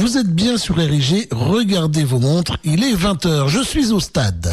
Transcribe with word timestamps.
Vous 0.00 0.16
êtes 0.16 0.34
bien 0.34 0.56
sur 0.56 0.76
RIG, 0.76 1.28
regardez 1.30 2.04
vos 2.04 2.18
montres, 2.18 2.56
il 2.64 2.82
est 2.82 2.94
20h, 2.94 3.48
je 3.48 3.60
suis 3.60 3.92
au 3.92 4.00
stade. 4.00 4.50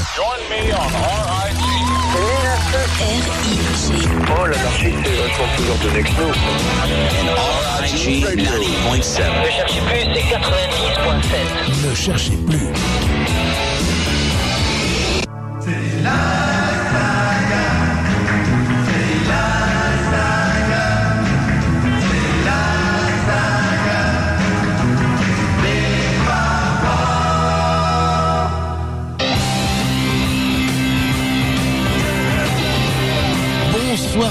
Oh, 4.30 4.46
la 4.46 4.58
marché, 4.58 4.94
c'est 5.06 5.16
vachement 5.16 5.48
toujours 5.56 5.78
de 5.86 5.90
Nexo. 5.96 6.28
RIG 7.80 8.26
90.7. 8.26 9.24
Ne 9.32 9.56
cherchez 9.56 9.86
plus, 9.86 10.04
c'est 10.14 10.26
90.7. 10.36 11.88
Ne 11.88 11.96
cherchez 11.96 12.38
plus. 12.46 12.68
Bonsoir 16.04 16.47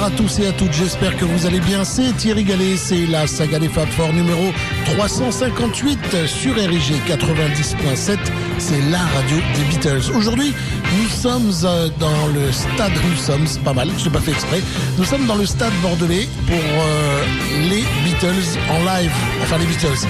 à 0.06 0.10
tous 0.10 0.38
et 0.38 0.46
à 0.46 0.52
toutes, 0.52 0.73
j'espère 0.73 1.16
que 1.16 1.24
vous 1.24 1.46
allez 1.46 1.59
bien. 1.59 1.83
C'est 1.83 2.12
Thierry 2.16 2.45
Gallet, 2.45 2.77
c'est 2.77 3.06
la 3.06 3.27
saga 3.27 3.59
des 3.59 3.69
Fab 3.69 3.88
Four 3.88 4.12
numéro 4.12 4.52
358 4.84 6.27
sur 6.27 6.55
RIG 6.55 6.95
90.7. 7.09 8.16
C'est 8.59 8.80
la 8.92 9.01
radio 9.01 9.37
des 9.56 9.65
Beatles. 9.65 10.16
Aujourd'hui, 10.16 10.55
nous 10.96 11.09
sommes 11.09 11.51
euh, 11.65 11.88
dans 11.98 12.27
le 12.29 12.52
stade, 12.52 12.92
nous 13.10 13.16
sommes, 13.16 13.46
pas 13.65 13.73
mal, 13.73 13.88
je 13.98 14.05
l'ai 14.05 14.10
pas 14.10 14.20
fait 14.20 14.30
exprès. 14.30 14.62
Nous 14.96 15.05
sommes 15.05 15.27
dans 15.27 15.34
le 15.34 15.46
stade 15.46 15.73
bordelais 15.82 16.29
pour 16.46 16.57
euh, 16.57 17.24
les 17.68 17.84
Beatles 18.04 18.59
en 18.70 18.79
live. 18.84 19.12
Enfin, 19.43 19.59
les 19.59 19.66
Beatles. 19.66 20.07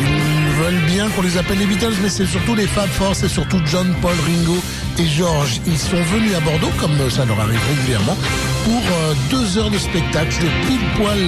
Ils 0.00 0.62
veulent 0.62 0.84
bien 0.86 1.10
qu'on 1.10 1.22
les 1.22 1.36
appelle 1.36 1.58
les 1.58 1.66
Beatles, 1.66 1.96
mais 2.02 2.08
c'est 2.08 2.26
surtout 2.26 2.54
les 2.54 2.66
Fab 2.66 2.88
Four, 2.88 3.14
c'est 3.14 3.28
surtout 3.28 3.60
John, 3.66 3.94
Paul, 4.00 4.14
Ringo 4.26 4.56
et 4.98 5.06
George. 5.06 5.60
Ils 5.66 5.78
sont 5.78 6.00
venus 6.14 6.34
à 6.36 6.40
Bordeaux, 6.40 6.70
comme 6.78 7.10
ça 7.10 7.24
leur 7.24 7.38
arrive 7.40 7.60
régulièrement, 7.68 8.16
pour 8.64 8.82
euh, 8.92 9.14
deux 9.30 9.58
heures 9.58 9.70
de 9.70 9.78
spectacle. 9.78 10.44
Pile 10.66 10.80
poil 10.96 11.18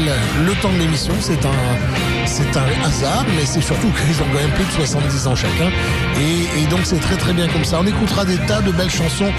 le 0.45 0.53
temps 0.61 0.73
de 0.73 0.79
l'émission. 0.79 1.13
C'est 1.21 1.45
un, 1.45 2.27
c'est 2.27 2.57
un 2.57 2.67
hasard, 2.85 3.25
mais 3.37 3.45
c'est 3.45 3.61
surtout 3.61 3.89
qu'ils 4.07 4.23
ont 4.23 4.27
quand 4.33 4.41
même 4.41 4.53
plus 4.53 4.65
de 4.65 4.87
70 4.87 5.27
ans 5.27 5.35
chacun. 5.35 5.71
Et 6.19 6.67
donc 6.67 6.81
c'est 6.85 7.01
très 7.01 7.17
très 7.17 7.33
bien 7.33 7.49
comme 7.49 7.65
ça. 7.65 7.79
On 7.81 7.87
écoutera 7.87 8.25
des 8.25 8.39
tas 8.47 8.61
de 8.61 8.73
belles 8.73 8.91
chansons. 8.91 9.33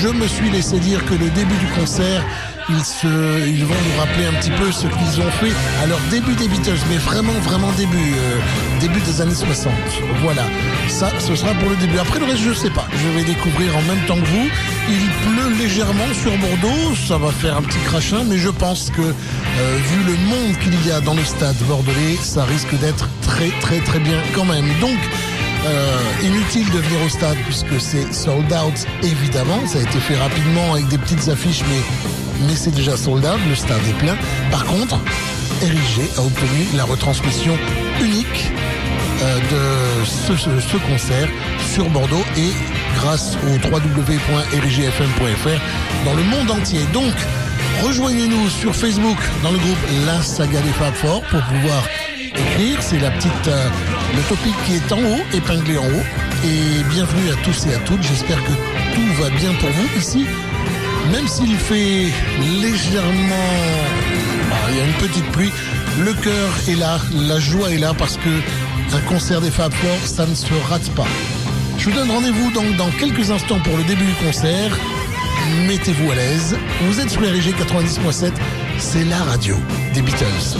Je 0.00 0.08
me 0.08 0.26
suis 0.26 0.50
laissé 0.50 0.78
dire 0.78 1.04
que 1.04 1.14
le 1.14 1.30
début 1.30 1.56
du 1.56 1.66
concert, 1.78 2.24
ils, 2.68 3.64
vont 3.64 3.74
nous 3.74 4.00
rappeler 4.00 4.26
un 4.26 4.32
petit 4.40 4.50
peu 4.50 4.72
ce 4.72 4.86
qu'ils 4.86 5.20
ont 5.20 5.30
fait 5.40 5.52
à 5.82 5.86
leur 5.86 6.00
début 6.10 6.34
des 6.34 6.48
Beatles, 6.48 6.78
mais 6.88 6.96
vraiment, 6.96 7.32
vraiment 7.44 7.70
début, 7.72 7.96
euh, 7.96 8.38
début 8.80 9.00
des 9.00 9.20
années 9.20 9.34
60. 9.34 9.72
Voilà, 10.22 10.42
ça, 10.88 11.10
ce 11.18 11.34
sera 11.36 11.52
pour 11.54 11.70
le 11.70 11.76
début. 11.76 11.98
Après 11.98 12.18
le 12.18 12.26
reste, 12.26 12.42
je 12.42 12.52
sais 12.52 12.70
pas. 12.70 12.86
Je 12.92 13.08
vais 13.18 13.24
découvrir 13.24 13.76
en 13.76 13.82
même 13.82 14.04
temps 14.06 14.16
que 14.16 14.26
vous. 14.26 14.48
Il 14.88 15.06
pleut 15.30 15.56
légèrement 15.58 16.12
sur 16.20 16.36
Bordeaux, 16.38 16.94
ça 17.06 17.18
va 17.18 17.30
faire 17.30 17.56
un 17.56 17.62
petit 17.62 17.78
crachin, 17.86 18.24
mais 18.24 18.38
je 18.38 18.50
pense 18.50 18.90
que, 18.90 19.02
euh, 19.02 19.76
vu 19.90 20.04
le 20.04 20.16
monde 20.28 20.58
qu'il 20.62 20.86
y 20.86 20.90
a 20.90 21.00
dans 21.00 21.14
le 21.14 21.24
stade 21.24 21.56
bordelais, 21.68 22.16
ça 22.20 22.44
risque 22.44 22.74
d'être 22.80 23.08
très, 23.22 23.50
très, 23.60 23.78
très 23.80 24.00
bien 24.00 24.18
quand 24.34 24.44
même. 24.44 24.66
Donc, 24.80 24.98
euh, 25.66 25.98
inutile 26.22 26.70
de 26.70 26.78
venir 26.78 27.04
au 27.04 27.08
stade 27.08 27.36
puisque 27.44 27.80
c'est 27.80 28.12
sold 28.14 28.52
out 28.52 28.86
évidemment. 29.02 29.60
Ça 29.66 29.78
a 29.78 29.82
été 29.82 29.98
fait 29.98 30.16
rapidement 30.16 30.74
avec 30.74 30.86
des 30.88 30.98
petites 30.98 31.28
affiches, 31.28 31.62
mais, 31.68 31.80
mais 32.40 32.54
c'est 32.54 32.74
déjà 32.74 32.96
sold 32.96 33.24
out. 33.24 33.38
Le 33.48 33.54
stade 33.54 33.86
est 33.88 33.98
plein. 33.98 34.16
Par 34.50 34.64
contre, 34.64 34.98
RIG 35.60 36.10
a 36.16 36.22
obtenu 36.22 36.66
la 36.74 36.84
retransmission 36.84 37.56
unique 38.00 38.50
euh, 39.22 39.38
de 39.38 40.04
ce, 40.04 40.36
ce, 40.36 40.60
ce 40.60 40.76
concert 40.76 41.28
sur 41.72 41.88
Bordeaux 41.90 42.24
et 42.36 42.52
grâce 42.96 43.36
au 43.46 43.52
www.rigfm.fr 43.66 45.60
dans 46.04 46.14
le 46.14 46.22
monde 46.24 46.50
entier. 46.50 46.80
Donc, 46.92 47.14
rejoignez-nous 47.82 48.48
sur 48.50 48.74
Facebook 48.74 49.16
dans 49.42 49.50
le 49.50 49.58
groupe 49.58 49.78
La 50.06 50.20
Saga 50.22 50.60
des 50.60 50.72
Fab 50.72 50.94
Four 50.94 51.22
pour 51.22 51.40
pouvoir 51.42 51.82
écrire. 52.34 52.82
C'est 52.82 53.00
la 53.00 53.10
petite, 53.10 53.48
euh, 53.48 53.68
le 54.14 54.22
topic 54.28 54.54
qui 54.66 54.74
est 54.74 54.92
en 54.92 54.98
haut, 54.98 55.24
épinglé 55.32 55.78
en 55.78 55.86
haut. 55.86 56.04
Et 56.44 56.82
bienvenue 56.90 57.30
à 57.32 57.36
tous 57.44 57.66
et 57.66 57.74
à 57.74 57.78
toutes. 57.78 58.02
J'espère 58.02 58.42
que 58.44 58.52
tout 58.94 59.22
va 59.22 59.30
bien 59.30 59.52
pour 59.54 59.70
vous 59.70 59.98
ici. 59.98 60.26
Même 61.12 61.28
s'il 61.28 61.56
fait 61.56 62.12
légèrement, 62.62 63.50
bah, 64.50 64.56
il 64.70 64.76
y 64.76 64.80
a 64.80 64.84
une 64.84 65.08
petite 65.08 65.30
pluie, 65.32 65.52
le 66.00 66.12
cœur 66.14 66.52
est 66.68 66.74
là, 66.74 66.98
la 67.28 67.38
joie 67.38 67.70
est 67.70 67.78
là 67.78 67.92
parce 67.96 68.16
que 68.16 68.30
un 68.94 69.00
concert 69.00 69.40
des 69.40 69.50
Fab 69.50 69.72
Four, 69.72 69.98
ça 70.04 70.26
ne 70.26 70.34
se 70.34 70.52
rate 70.68 70.88
pas. 70.90 71.06
Je 71.78 71.90
vous 71.90 71.96
donne 71.96 72.10
rendez-vous 72.10 72.50
donc 72.52 72.76
dans 72.76 72.90
quelques 72.90 73.30
instants 73.30 73.60
pour 73.60 73.76
le 73.76 73.84
début 73.84 74.04
du 74.04 74.14
concert. 74.24 74.76
Mettez-vous 75.66 76.10
à 76.10 76.14
l'aise. 76.14 76.56
Vous 76.82 77.00
êtes 77.00 77.10
sur 77.10 77.20
RG 77.20 77.52
90.7. 77.52 78.32
C'est 78.78 79.04
la 79.04 79.18
radio 79.18 79.56
des 79.94 80.02
Beatles. 80.02 80.56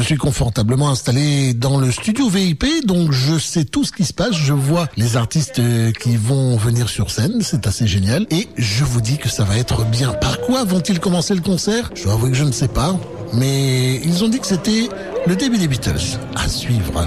Je 0.00 0.06
suis 0.06 0.16
confortablement 0.16 0.88
installé 0.88 1.52
dans 1.52 1.78
le 1.78 1.92
studio 1.92 2.30
VIP, 2.30 2.86
donc 2.86 3.12
je 3.12 3.38
sais 3.38 3.66
tout 3.66 3.84
ce 3.84 3.92
qui 3.92 4.06
se 4.06 4.14
passe. 4.14 4.32
Je 4.32 4.54
vois 4.54 4.88
les 4.96 5.18
artistes 5.18 5.58
euh, 5.58 5.92
qui 5.92 6.16
vont 6.16 6.56
venir 6.56 6.88
sur 6.88 7.10
scène, 7.10 7.42
c'est 7.42 7.66
assez 7.66 7.86
génial. 7.86 8.26
Et 8.30 8.48
je 8.56 8.82
vous 8.82 9.02
dis 9.02 9.18
que 9.18 9.28
ça 9.28 9.44
va 9.44 9.58
être 9.58 9.84
bien. 9.84 10.14
Par 10.14 10.40
quoi 10.40 10.64
vont-ils 10.64 11.00
commencer 11.00 11.34
le 11.34 11.42
concert? 11.42 11.90
Je 11.94 12.04
dois 12.04 12.14
avouer 12.14 12.30
que 12.30 12.36
je 12.36 12.44
ne 12.44 12.50
sais 12.50 12.68
pas. 12.68 12.98
Mais 13.34 13.96
ils 13.96 14.24
ont 14.24 14.28
dit 14.28 14.40
que 14.40 14.46
c'était 14.46 14.88
le 15.26 15.36
début 15.36 15.58
des 15.58 15.68
Beatles. 15.68 16.18
À 16.34 16.48
suivre. 16.48 17.06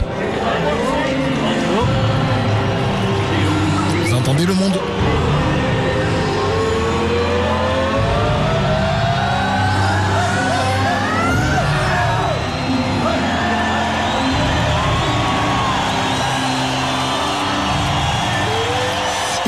Vous 4.06 4.14
entendez 4.14 4.46
le 4.46 4.54
monde? 4.54 4.78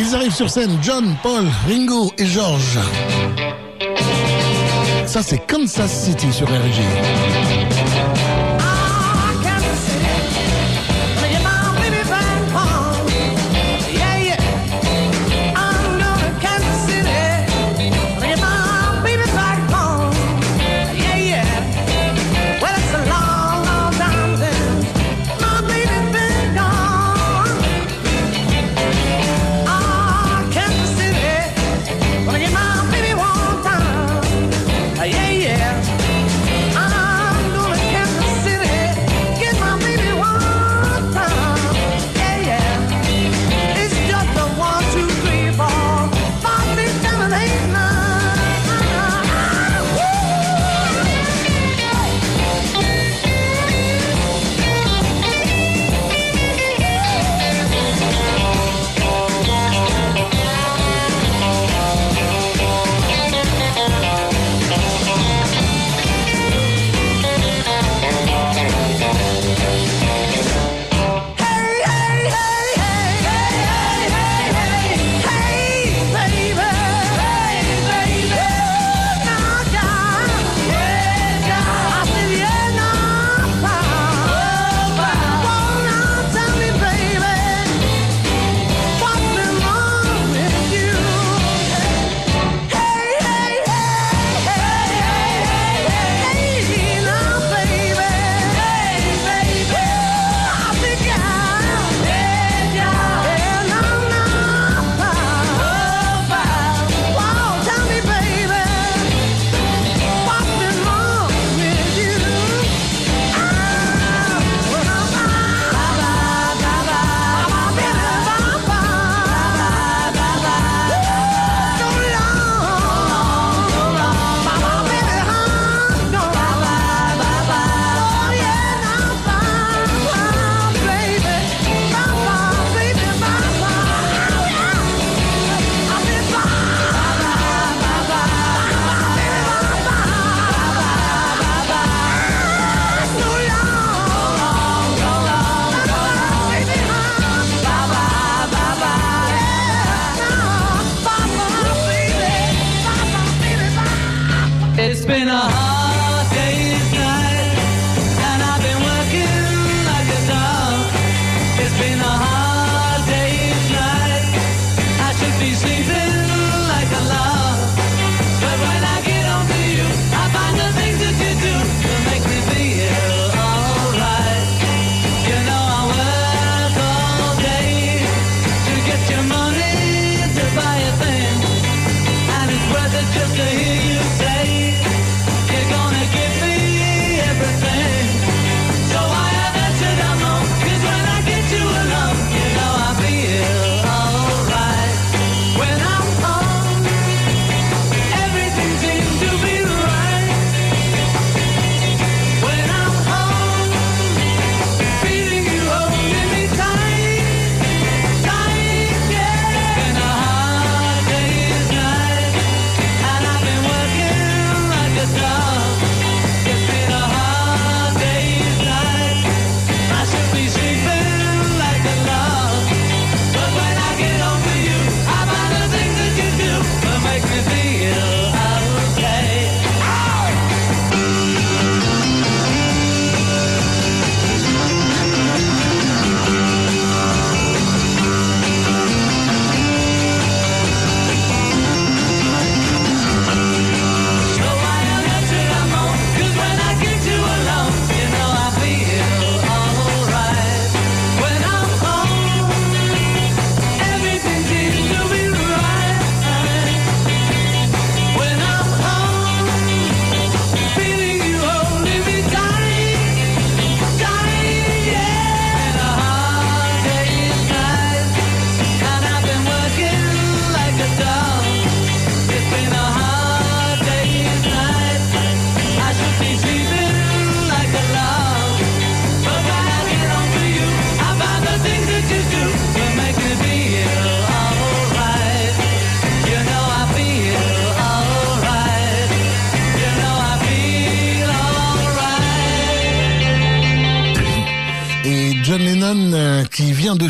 Ils 0.08 0.14
arrivent 0.14 0.36
sur 0.36 0.52
scène, 0.52 0.78
John, 0.84 1.16
Paul, 1.24 1.46
Ringo 1.68 2.12
et 2.20 2.28
George. 2.28 2.78
Ça, 5.08 5.24
c'est 5.24 5.40
Kansas 5.48 5.92
City 5.92 6.32
sur 6.32 6.48
RG. 6.48 6.84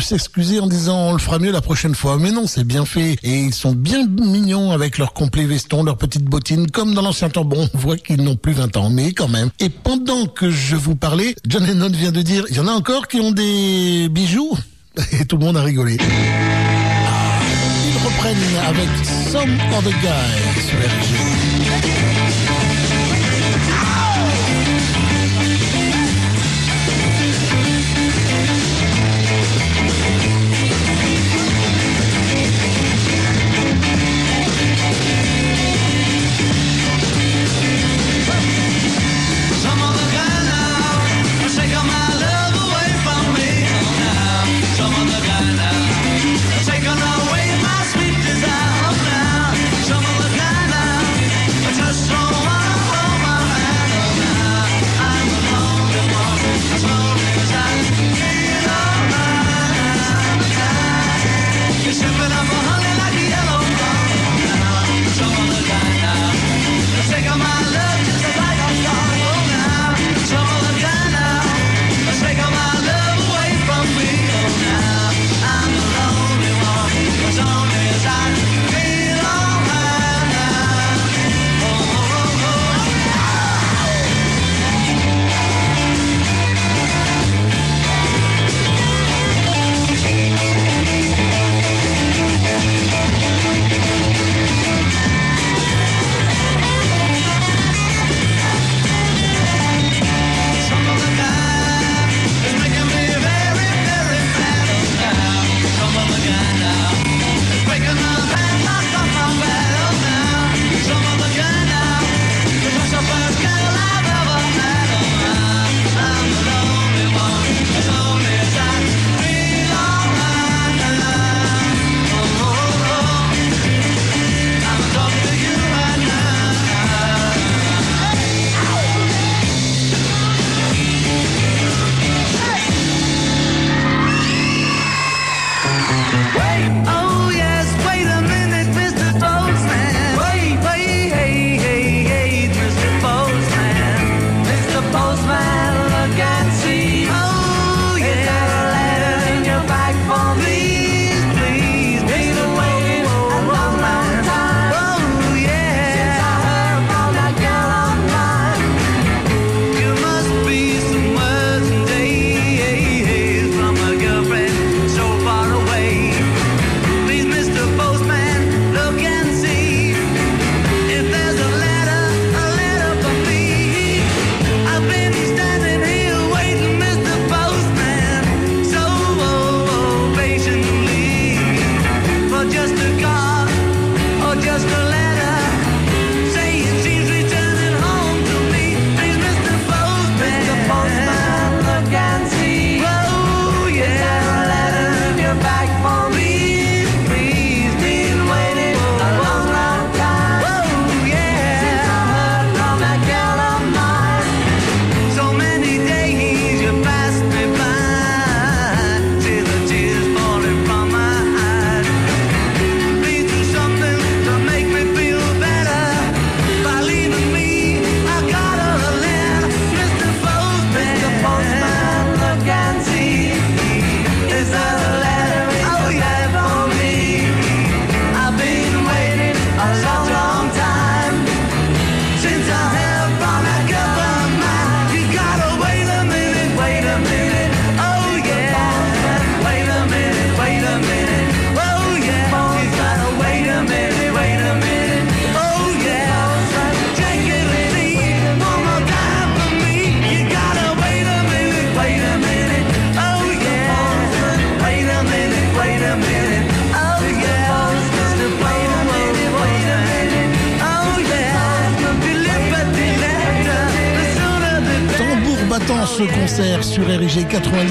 S'excuser 0.06 0.60
en 0.60 0.66
disant 0.66 1.08
on 1.08 1.12
le 1.12 1.18
fera 1.18 1.38
mieux 1.38 1.50
la 1.50 1.60
prochaine 1.60 1.94
fois. 1.94 2.16
Mais 2.18 2.30
non, 2.30 2.46
c'est 2.46 2.64
bien 2.64 2.84
fait. 2.84 3.16
Et 3.22 3.40
ils 3.40 3.54
sont 3.54 3.72
bien 3.72 4.06
mignons 4.06 4.70
avec 4.70 4.98
leur 4.98 5.12
complet 5.12 5.44
veston, 5.44 5.82
leurs 5.82 5.98
petites 5.98 6.24
bottines, 6.24 6.70
comme 6.70 6.94
dans 6.94 7.02
l'ancien 7.02 7.28
temps. 7.28 7.44
Bon, 7.44 7.68
on 7.74 7.78
voit 7.78 7.96
qu'ils 7.96 8.22
n'ont 8.22 8.36
plus 8.36 8.52
20 8.52 8.76
ans, 8.76 8.90
mais 8.90 9.12
quand 9.12 9.28
même. 9.28 9.50
Et 9.60 9.68
pendant 9.68 10.26
que 10.26 10.50
je 10.50 10.76
vous 10.76 10.94
parlais, 10.94 11.34
John 11.46 11.66
Lennon 11.66 11.90
vient 11.90 12.12
de 12.12 12.22
dire, 12.22 12.44
il 12.50 12.56
y 12.56 12.60
en 12.60 12.68
a 12.68 12.72
encore 12.72 13.08
qui 13.08 13.20
ont 13.20 13.32
des 13.32 14.08
bijoux? 14.10 14.56
Et 15.20 15.24
tout 15.26 15.36
le 15.36 15.44
monde 15.44 15.56
a 15.56 15.62
rigolé. 15.62 15.98
Ah, 16.00 17.40
ils 17.86 17.98
reprennent 18.04 18.36
avec 18.66 18.88
Some 19.30 19.58
Other 19.76 19.92
Guy 20.00 20.62
sur 20.62 20.78
RG. 20.78 22.45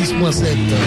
RIG 0.05 0.13
90.7. 0.13 0.84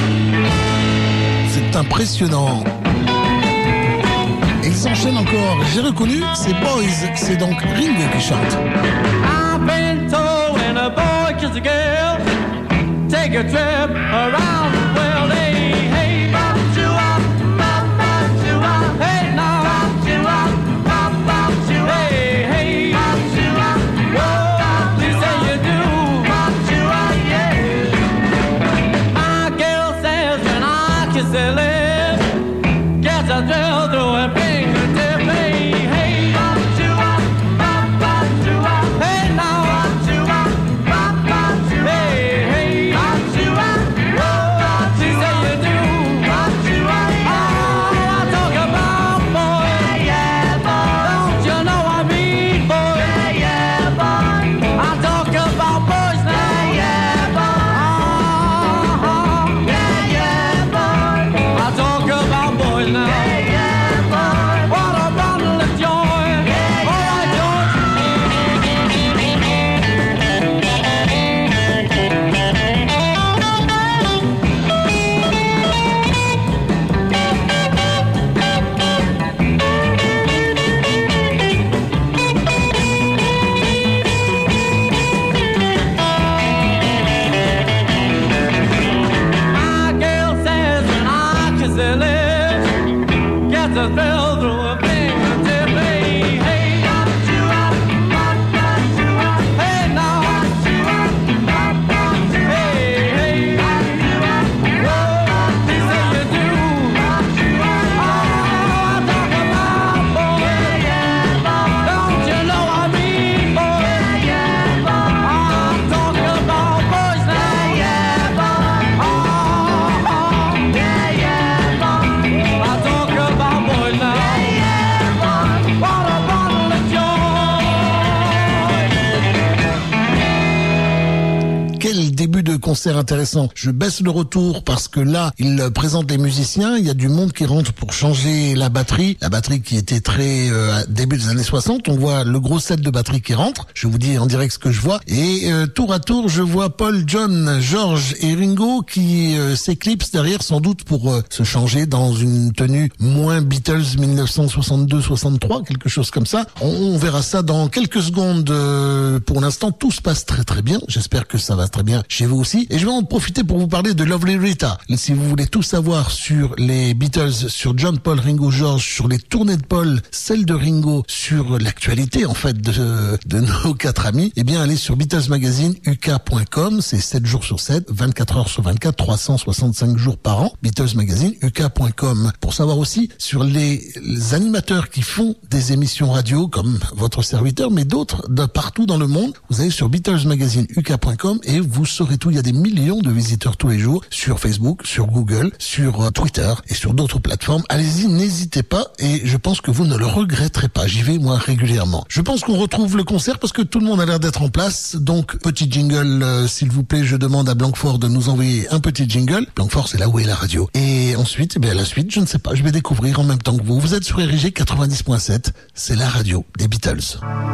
début 132.69 132.75
de 132.75 132.77
concert 132.77 132.99
intéressant. 132.99 133.49
Je 133.55 133.71
baisse 133.71 134.01
le 134.03 134.11
retour 134.11 134.63
parce 134.63 134.89
que 134.89 135.01
là, 135.01 135.33
il 135.39 135.71
présente 135.75 136.11
les 136.11 136.19
musiciens. 136.19 136.77
Il 136.77 136.87
y 136.87 136.91
a 136.91 136.95
du 136.95 137.09
monde 137.09 137.33
qui 137.33 137.47
rentre 137.47 137.73
pour 137.73 137.93
changer 137.93 138.55
la 138.55 138.69
batterie. 138.69 139.17
La 139.21 139.31
batterie 139.31 139.63
qui 139.63 139.77
était 139.77 140.01
très 140.01 140.51
euh, 140.51 140.85
début 140.89 141.17
des 141.17 141.29
années 141.29 141.43
60. 141.43 141.89
On 141.89 141.97
voit 141.97 142.25
le 142.25 142.39
gros 142.41 142.59
set 142.59 142.81
de 142.81 142.91
batterie 142.91 143.23
qui 143.23 143.35
rentre. 143.35 143.67
Je 143.75 143.87
vous 143.87 143.99
dis 143.99 144.19
en 144.19 144.27
direct 144.27 144.53
ce 144.53 144.59
que 144.59 144.71
je 144.71 144.81
vois. 144.81 145.01
Et 145.07 145.51
euh, 145.51 145.67
tour 145.67 145.93
à 145.93 145.99
tour, 145.99 146.29
je 146.29 146.43
vois 146.43 146.77
Paul, 146.77 147.05
John, 147.07 147.59
George 147.61 148.15
et 148.21 148.35
Ringo 148.35 148.83
qui 148.83 149.39
euh, 149.39 149.57
s'éclipsent 149.57 150.11
derrière 150.13 150.43
sans 150.43 150.61
doute 150.61 150.85
pour 150.85 151.11
euh, 151.11 151.23
se 151.31 151.45
changer 151.45 151.87
dans 151.87 152.13
une 152.13 152.53
tenue 152.53 152.91
moins 153.01 153.41
Beatles 153.41 153.97
1962-63, 153.99 155.65
quelque 155.67 155.89
chose 155.89 156.11
comme 156.11 156.27
ça. 156.27 156.45
On, 156.61 156.69
on 156.69 156.99
verra 156.99 157.23
ça 157.23 157.43
dans 157.43 157.69
quelques 157.69 158.03
secondes. 158.03 158.51
Euh, 158.51 159.21
pour 159.21 159.41
l'instant, 159.41 159.73
tout 159.73 159.91
se 159.91 160.03
passe 160.03 160.27
très 160.27 160.45
très 160.45 160.63
bien. 160.63 160.81
J'espère 160.89 161.27
que 161.27 161.39
ça 161.39 161.57
va 161.57 161.69
très 161.69 161.83
bien 161.83 162.03
chez 162.09 162.27
vous 162.27 162.37
aussi. 162.37 162.58
Et 162.71 162.79
je 162.79 162.87
vais 162.87 162.93
en 162.93 163.03
profiter 163.03 163.45
pour 163.45 163.59
vous 163.59 163.69
parler 163.69 163.95
de 163.95 164.05
Lovely 164.05 164.37
Rita. 164.37 164.79
Si 164.97 165.13
vous 165.13 165.29
voulez 165.29 165.47
tout 165.47 165.63
savoir 165.63 166.11
sur 166.11 166.55
les 166.57 166.95
Beatles, 166.95 167.49
sur 167.49 167.77
John, 167.77 167.99
Paul, 167.99 168.19
Ringo, 168.19 168.51
George, 168.51 168.85
sur 168.85 169.07
les 169.07 169.19
tournées 169.19 169.57
de 169.57 169.63
Paul, 169.63 170.01
celles 170.11 170.47
de 170.47 170.55
Ringo, 170.55 171.05
sur 171.07 171.59
l'actualité 171.59 172.27
en 172.27 172.35
fait 172.35 172.61
de, 172.61 173.41
nos 173.41 173.75
quatre 173.75 174.07
amis, 174.07 174.33
eh 174.37 174.45
bien 174.45 174.63
allez 174.63 174.77
sur 174.77 174.97
Beatles 174.97 175.29
Magazine, 175.29 175.75
uk.com. 175.87 176.81
C'est 176.81 177.01
7 177.01 177.27
jours 177.27 177.45
sur 177.45 177.61
7, 177.61 177.85
24 177.91 178.37
heures 178.39 178.49
sur 178.49 178.63
24, 178.63 178.97
365 178.97 179.97
jours 179.97 180.17
par 180.17 180.43
an. 180.43 180.53
Beatles 180.63 180.97
Magazine, 180.97 181.35
uk.com. 181.43 182.33
Pour 182.41 182.55
savoir 182.55 182.79
aussi 182.79 183.11
sur 183.19 183.45
les, 183.45 183.93
animateurs 184.33 184.91
qui 184.91 185.03
font 185.03 185.37
des 185.51 185.73
émissions 185.73 186.11
radio 186.11 186.49
comme 186.49 186.79
votre 186.95 187.23
serviteur, 187.23 187.71
mais 187.71 187.85
d'autres 187.85 188.29
de 188.29 188.47
partout 188.47 188.87
dans 188.87 188.99
le 188.99 189.07
monde. 189.07 189.35
Vous 189.51 189.61
allez 189.61 189.71
sur 189.71 189.89
Beatles 189.89 190.27
Magazine, 190.27 190.67
uk.com 190.77 191.41
et 191.45 191.61
vous 191.61 191.87
saurez 191.87 192.19
tout. 192.19 192.31
Millions 192.53 193.01
de 193.01 193.11
visiteurs 193.11 193.57
tous 193.57 193.69
les 193.69 193.79
jours 193.79 194.03
sur 194.11 194.39
Facebook, 194.41 194.87
sur 194.87 195.07
Google, 195.07 195.53
sur 195.59 196.03
euh, 196.03 196.11
Twitter 196.11 196.53
et 196.69 196.75
sur 196.75 196.95
d'autres 196.95 197.19
plateformes. 197.19 197.63
Allez-y, 197.69 198.07
n'hésitez 198.07 198.63
pas 198.63 198.93
et 198.99 199.23
je 199.25 199.37
pense 199.37 199.61
que 199.61 199.71
vous 199.71 199.85
ne 199.85 199.97
le 199.97 200.07
regretterez 200.07 200.69
pas. 200.69 200.87
J'y 200.87 201.03
vais 201.03 201.19
moi 201.19 201.39
régulièrement. 201.39 202.05
Je 202.09 202.21
pense 202.21 202.43
qu'on 202.43 202.57
retrouve 202.57 202.97
le 202.97 203.05
concert 203.05 203.39
parce 203.39 203.53
que 203.53 203.63
tout 203.63 203.81
le 203.81 203.87
monde 203.87 204.01
a 204.01 204.07
l'air 204.07 204.21
d'être 204.21 204.43
en 204.43 204.49
place. 204.49 204.97
Donc 204.97 205.39
petit 205.39 205.71
jingle, 205.71 206.23
euh, 206.23 206.47
s'il 206.47 206.71
vous 206.71 206.85
plaît, 206.85 207.05
je 207.05 207.17
demande 207.17 207.49
à 207.49 207.55
Blancfort 207.55 207.99
de 207.99 208.09
nous 208.09 208.29
envoyer 208.29 208.69
un 208.71 208.81
petit 208.81 209.09
jingle. 209.09 209.47
Blancfort, 209.55 209.89
c'est 209.89 209.99
là 209.99 210.09
où 210.09 210.19
est 210.19 210.25
la 210.25 210.35
radio. 210.35 210.69
Et 210.75 211.17
ensuite, 211.17 211.55
eh 211.57 211.59
bien, 211.59 211.75
la 211.75 211.85
suite, 211.85 212.11
je 212.13 212.21
ne 212.21 212.27
sais 212.27 212.39
pas, 212.39 212.55
je 212.55 212.63
vais 212.63 212.73
découvrir 212.73 213.21
en 213.21 213.25
même 213.25 213.39
temps 213.39 213.57
que 213.57 213.63
vous. 213.63 213.79
Vous 213.81 213.95
êtes 213.95 214.05
sur 214.05 214.19
RIG 214.19 214.57
90.7, 214.57 215.53
c'est 215.75 215.97
la 215.97 216.09
radio 216.09 216.45
des 216.59 216.69
Beatles. 216.69 217.19
Ah 217.23 217.53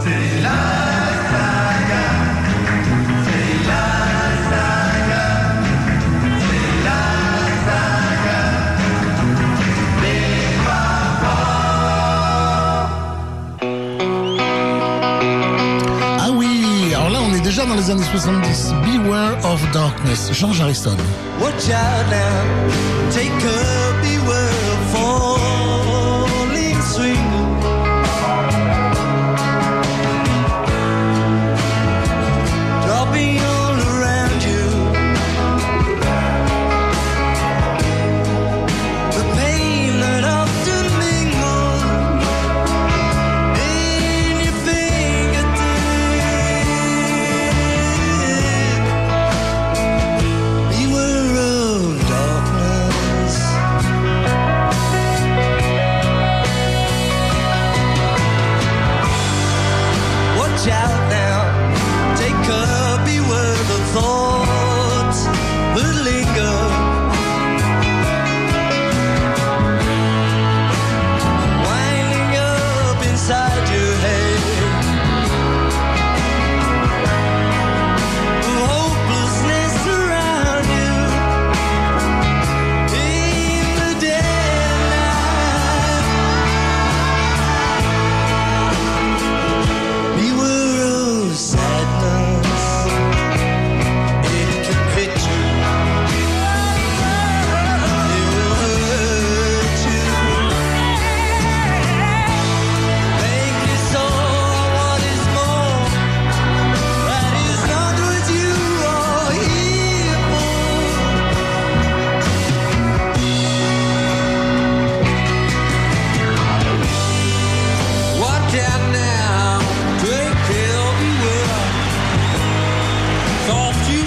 les 17.76 17.90
années 17.90 18.04
70. 18.04 18.72
Beware 18.84 19.36
of 19.44 19.60
Darkness, 19.72 20.30
George 20.32 20.60
Harrison. 20.60 20.96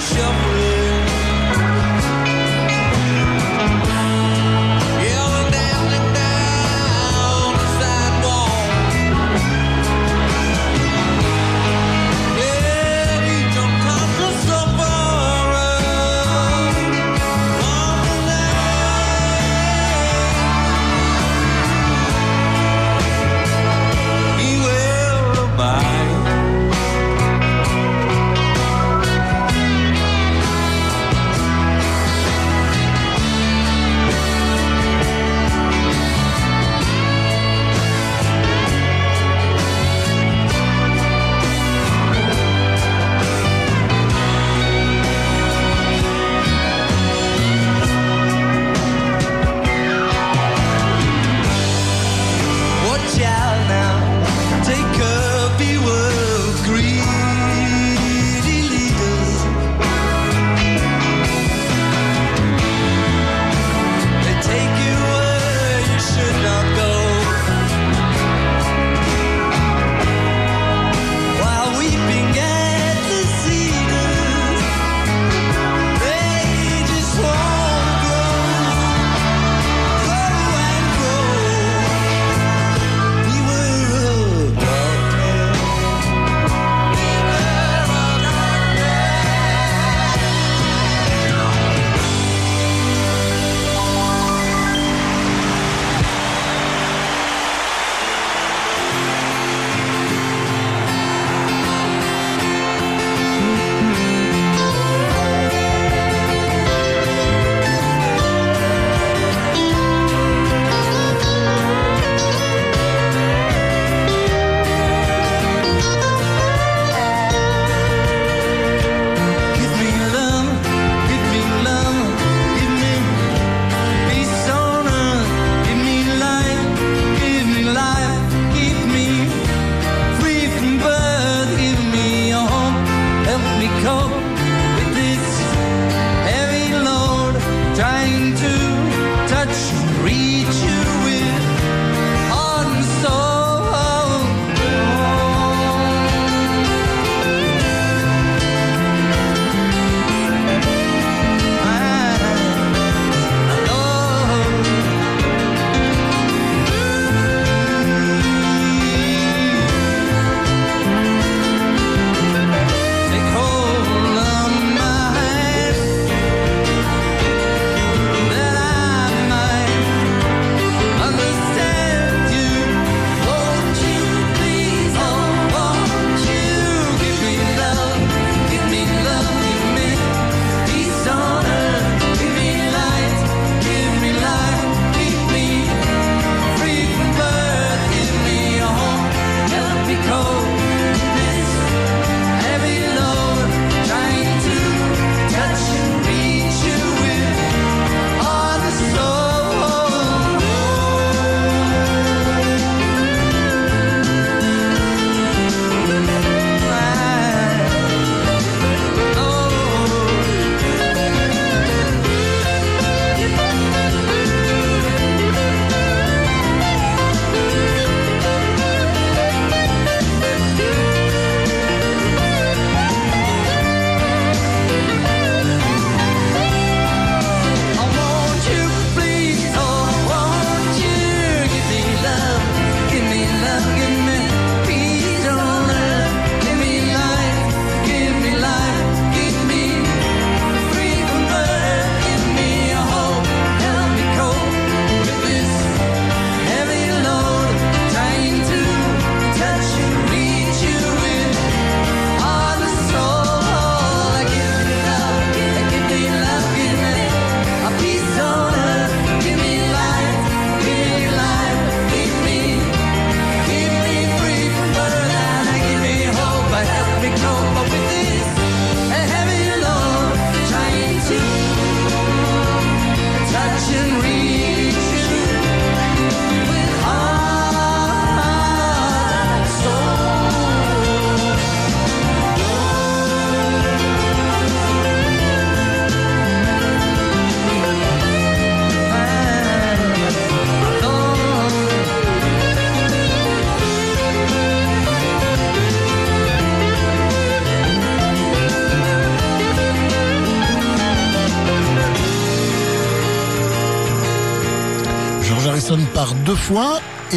shuffle 0.07 0.56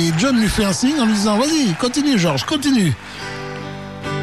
et 0.00 0.12
John 0.18 0.38
lui 0.40 0.48
fait 0.48 0.64
un 0.64 0.72
signe 0.72 0.98
en 1.00 1.06
lui 1.06 1.14
disant 1.14 1.36
Vas-y, 1.36 1.74
continue, 1.74 2.18
George, 2.18 2.44
continue. 2.44 2.94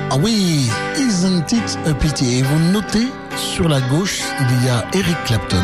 Ah 0.09 0.15
oui, 0.19 0.69
Isn't 0.97 1.51
it 1.51 1.77
a 1.85 1.93
pity? 1.93 2.39
Et 2.39 2.41
vous 2.41 2.59
notez, 2.71 3.07
sur 3.35 3.69
la 3.69 3.81
gauche, 3.81 4.21
il 4.39 4.65
y 4.65 4.69
a 4.69 4.85
Eric 4.93 5.17
Clapton. 5.25 5.63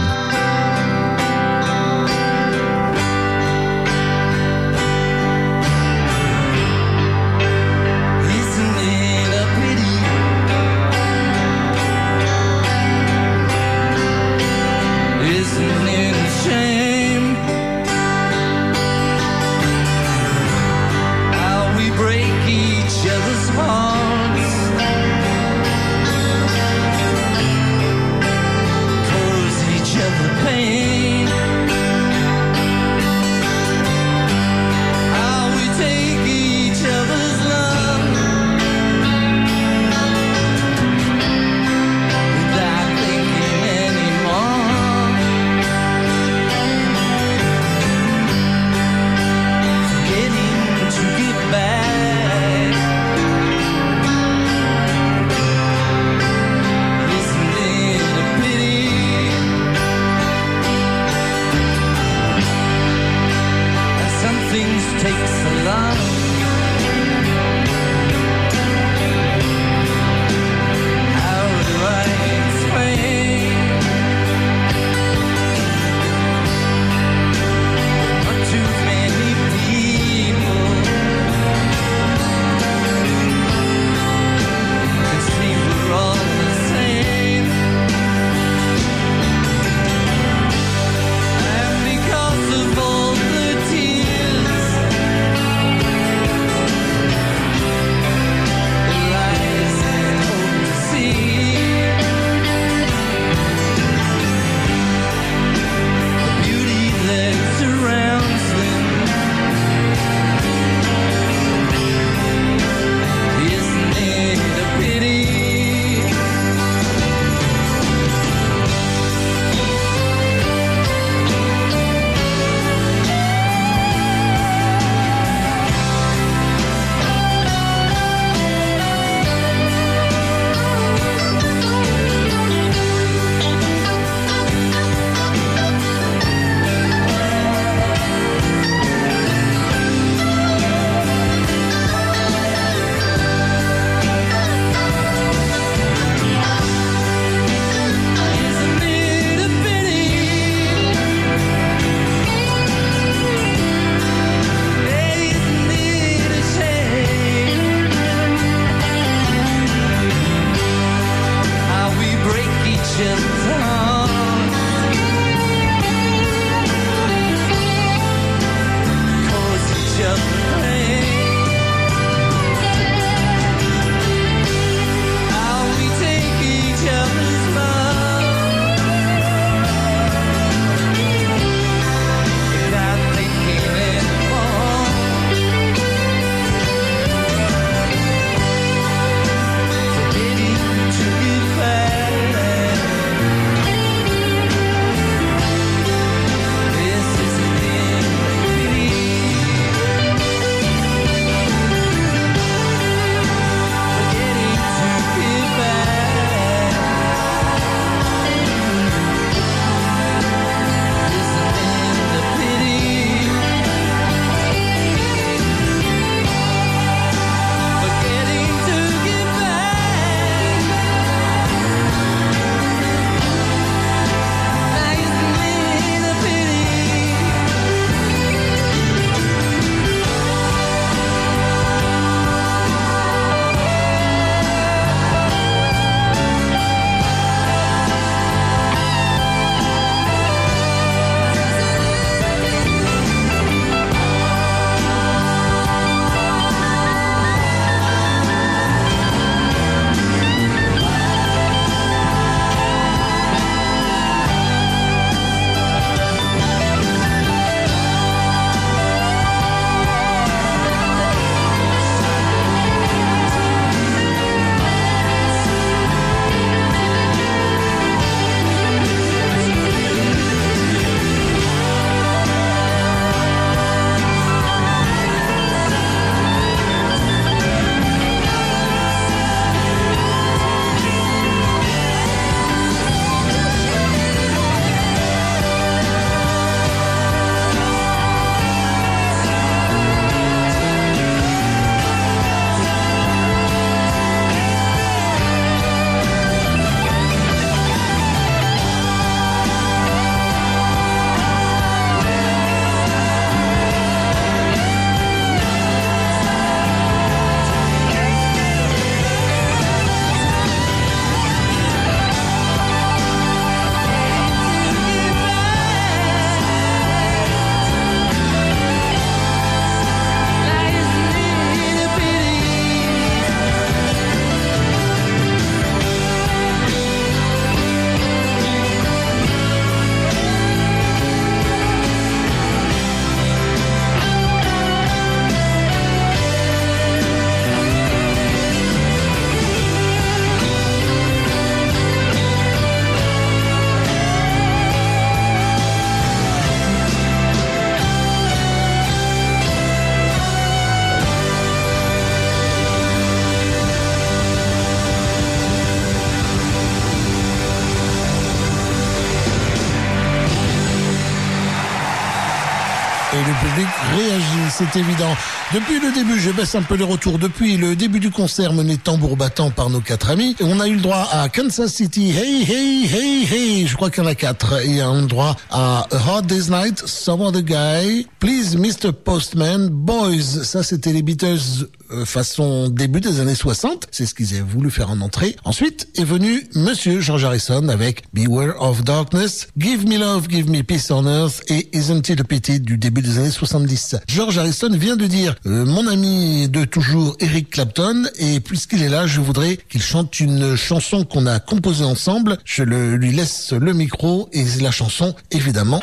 C'est 364.49 364.80
évident. 364.80 365.15
Depuis 365.54 365.80
le 365.80 365.91
début, 365.93 366.19
je 366.19 366.32
baisse 366.32 366.56
un 366.56 366.62
peu 366.62 366.76
les 366.76 366.84
retours. 366.84 367.19
Depuis 367.19 367.58
le 367.58 367.76
début 367.76 367.99
du 367.99 368.12
concert 368.12 368.54
mené 368.54 368.78
tambour 368.78 369.17
battant 369.17 369.52
par 369.52 369.69
nos 369.69 369.82
quatre 369.82 370.10
amis, 370.10 370.36
on 370.41 370.60
a 370.60 370.67
eu 370.67 370.76
le 370.76 370.82
droit 370.82 371.08
à 371.12 371.30
Kansas 371.30 371.71
City, 371.73 372.12
Hey 372.12 372.43
Hey 372.43 372.86
Hey 372.86 373.28
Hey, 373.32 373.67
je 373.67 373.76
crois 373.76 373.89
qu'il 373.89 374.04
y 374.04 374.08
en 374.08 374.10
a 374.10 374.15
quatre. 374.15 374.62
Et 374.65 374.78
le 374.78 375.08
droit 375.08 375.36
à 375.49 375.88
A 375.91 375.95
Hard 375.95 376.28
Day's 376.28 376.49
Night, 376.49 376.84
Some 376.86 377.21
Other 377.21 377.41
Guy, 377.41 378.08
Please 378.19 378.56
Mr. 378.58 378.91
Postman, 378.91 379.69
Boys, 379.69 380.43
ça 380.43 380.63
c'était 380.63 380.93
les 380.93 381.02
Beatles 381.02 381.67
façon 382.06 382.69
début 382.69 383.01
des 383.01 383.19
années 383.19 383.36
60, 383.36 383.88
c'est 383.91 384.06
ce 384.06 384.13
qu'ils 384.13 384.34
avaient 384.34 384.41
voulu 384.41 384.71
faire 384.71 384.89
en 384.89 385.01
entrée. 385.01 385.36
Ensuite 385.43 385.88
est 385.95 386.03
venu 386.03 386.47
Monsieur 386.56 387.01
George 387.01 387.23
Harrison 387.23 387.67
avec 387.69 388.03
Beware 388.13 388.62
of 388.62 388.84
Darkness, 388.84 389.47
Give 389.58 389.88
Me 389.88 389.97
Love, 389.97 390.27
Give 390.29 390.49
Me 390.49 390.62
Peace 390.63 390.91
on 390.91 391.06
Earth 391.06 391.43
et 391.49 391.69
Isn't 391.77 392.10
It 392.10 392.19
a 392.19 392.23
Pity 392.23 392.60
du 392.60 392.77
début 392.77 393.01
des 393.01 393.17
années 393.17 393.32
70. 393.32 393.97
George 394.08 394.38
Harrison 394.38 394.69
vient 394.71 394.95
de 394.95 395.06
dire 395.06 395.36
euh, 395.45 395.65
mon 395.65 395.88
ami 395.88 396.47
de 396.49 396.65
toujours 396.65 397.15
Eric 397.19 397.49
Clapton 397.49 398.03
et 398.17 398.39
puisqu'il 398.39 398.82
est 398.82 398.89
là, 398.89 399.08
je 399.08 399.21
voudrais 399.21 399.58
qu'il 399.69 399.82
chante 399.82 400.19
une 400.19 400.56
chanson 400.56 401.06
qu'on 401.06 401.25
a 401.25 401.39
composée 401.39 401.86
ensemble. 401.86 402.38
Je 402.45 402.63
lui 402.63 403.12
laisse 403.12 403.53
le 403.53 403.73
micro 403.73 404.29
et 404.32 404.43
la 404.62 404.71
chanson 404.71 405.15
évidemment 405.32 405.82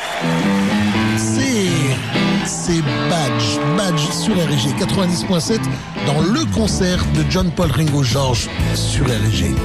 c'est 2.45 2.81
Badge, 3.09 3.59
Badge 3.77 4.09
sur 4.11 4.35
RG 4.35 4.75
90.7 4.79 5.59
dans 6.05 6.21
le 6.21 6.45
concert 6.53 7.03
de 7.15 7.23
John 7.29 7.51
Paul 7.51 7.71
Ringo 7.71 8.03
George 8.03 8.49
sur 8.75 9.05
RG. 9.05 9.55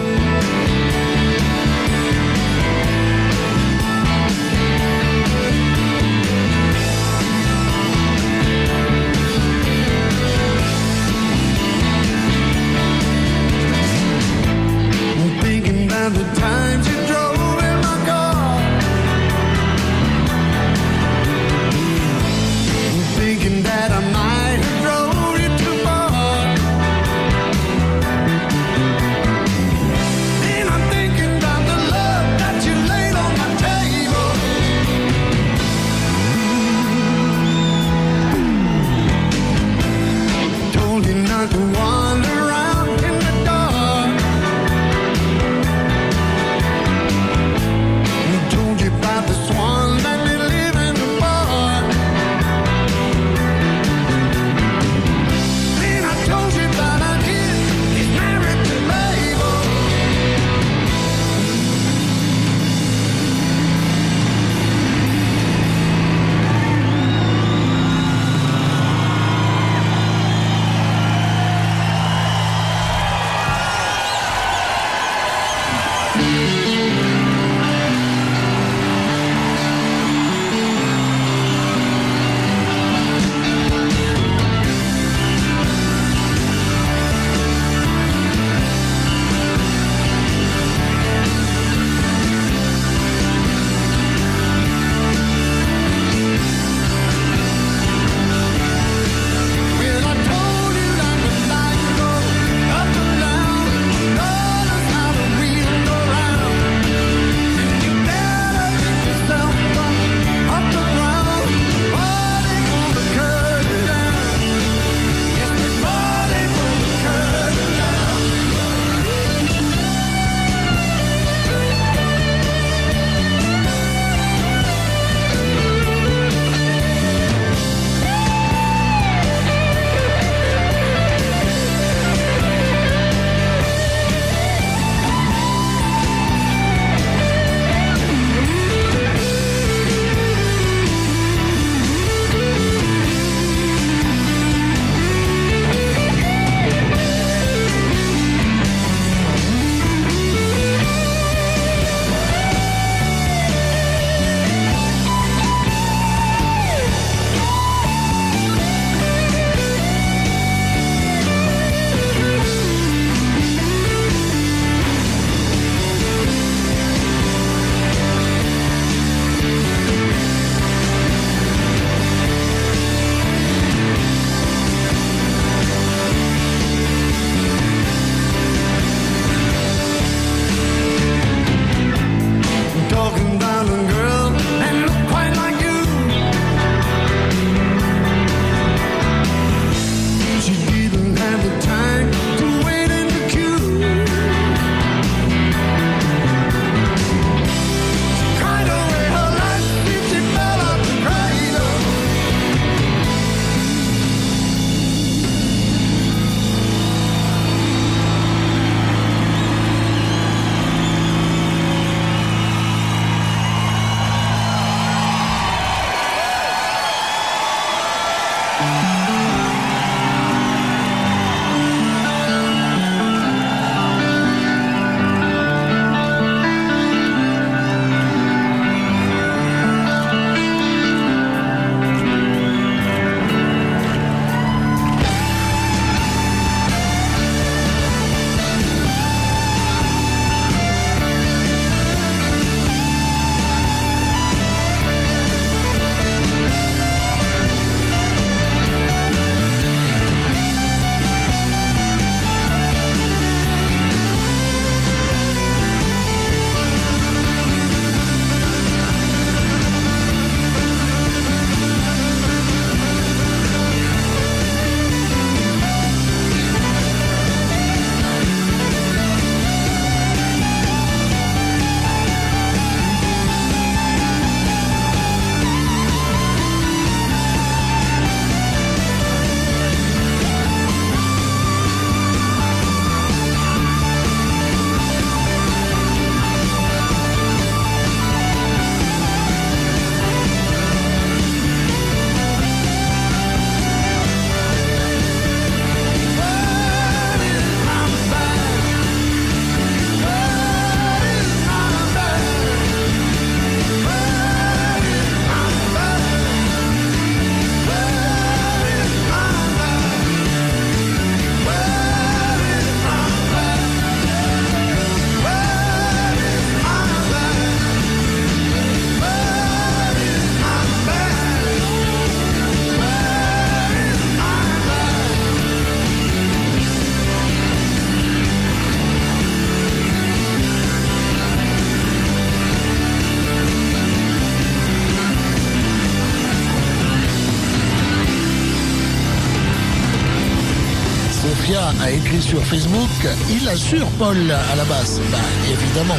Écrit 342.16 342.22
sur 342.22 342.42
Facebook, 342.44 342.88
il 343.30 343.48
assure 343.48 343.86
Paul 343.98 344.16
à 344.30 344.56
la 344.56 344.64
basse. 344.64 345.00
Bah, 345.10 345.18
évidemment. 345.50 345.94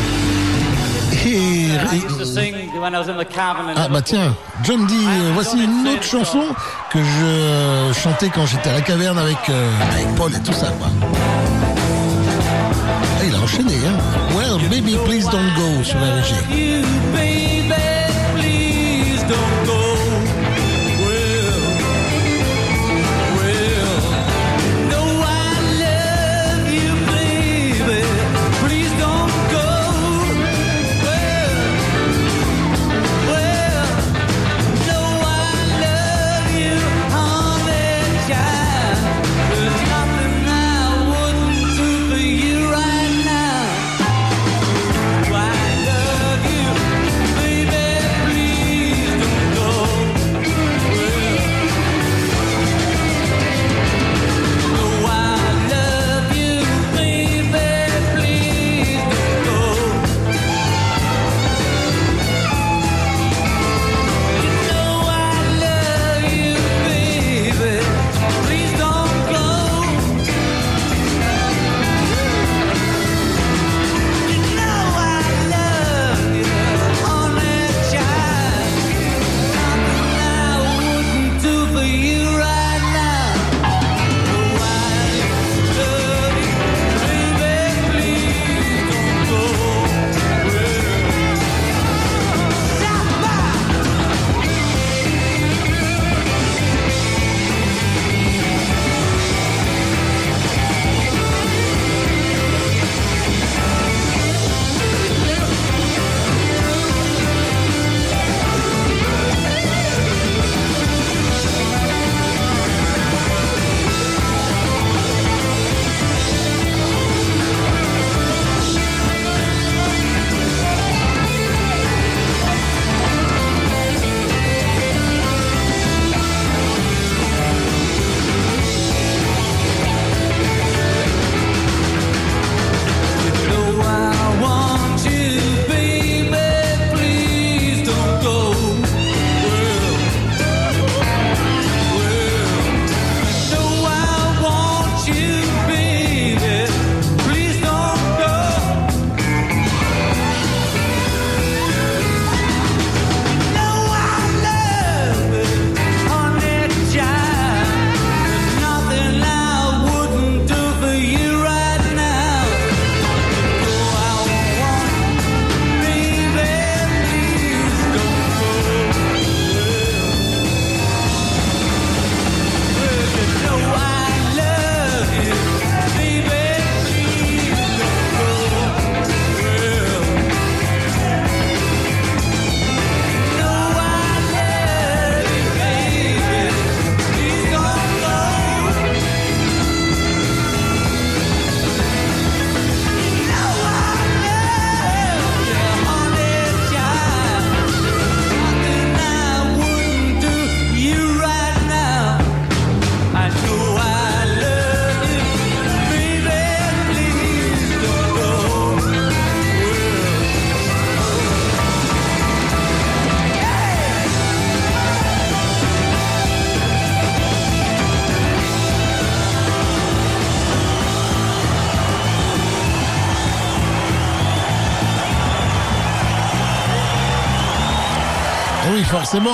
Et, 1.25 1.67
ah 3.75 3.87
bah 3.89 4.01
tiens, 4.01 4.35
John 4.63 4.85
dit, 4.85 4.95
euh, 4.95 5.31
voici 5.33 5.57
une 5.57 5.87
autre 5.87 6.03
chanson 6.03 6.43
que 6.91 6.99
je 6.99 7.93
chantais 7.99 8.29
quand 8.29 8.45
j'étais 8.45 8.69
à 8.69 8.73
la 8.73 8.81
caverne 8.81 9.17
avec, 9.17 9.37
euh, 9.49 9.71
avec 9.91 10.15
Paul 10.15 10.33
et 10.33 10.39
tout 10.39 10.53
ça. 10.53 10.67
Quoi. 10.77 10.87
Ah, 13.19 13.23
il 13.25 13.35
a 13.35 13.39
enchaîné, 13.39 13.73
hein. 13.73 13.97
Well, 14.35 14.69
baby, 14.69 14.97
please 15.05 15.25
don't 15.29 15.53
go 15.55 15.83
sur 15.83 15.97
RG. 15.97 16.33
You, 16.55 16.87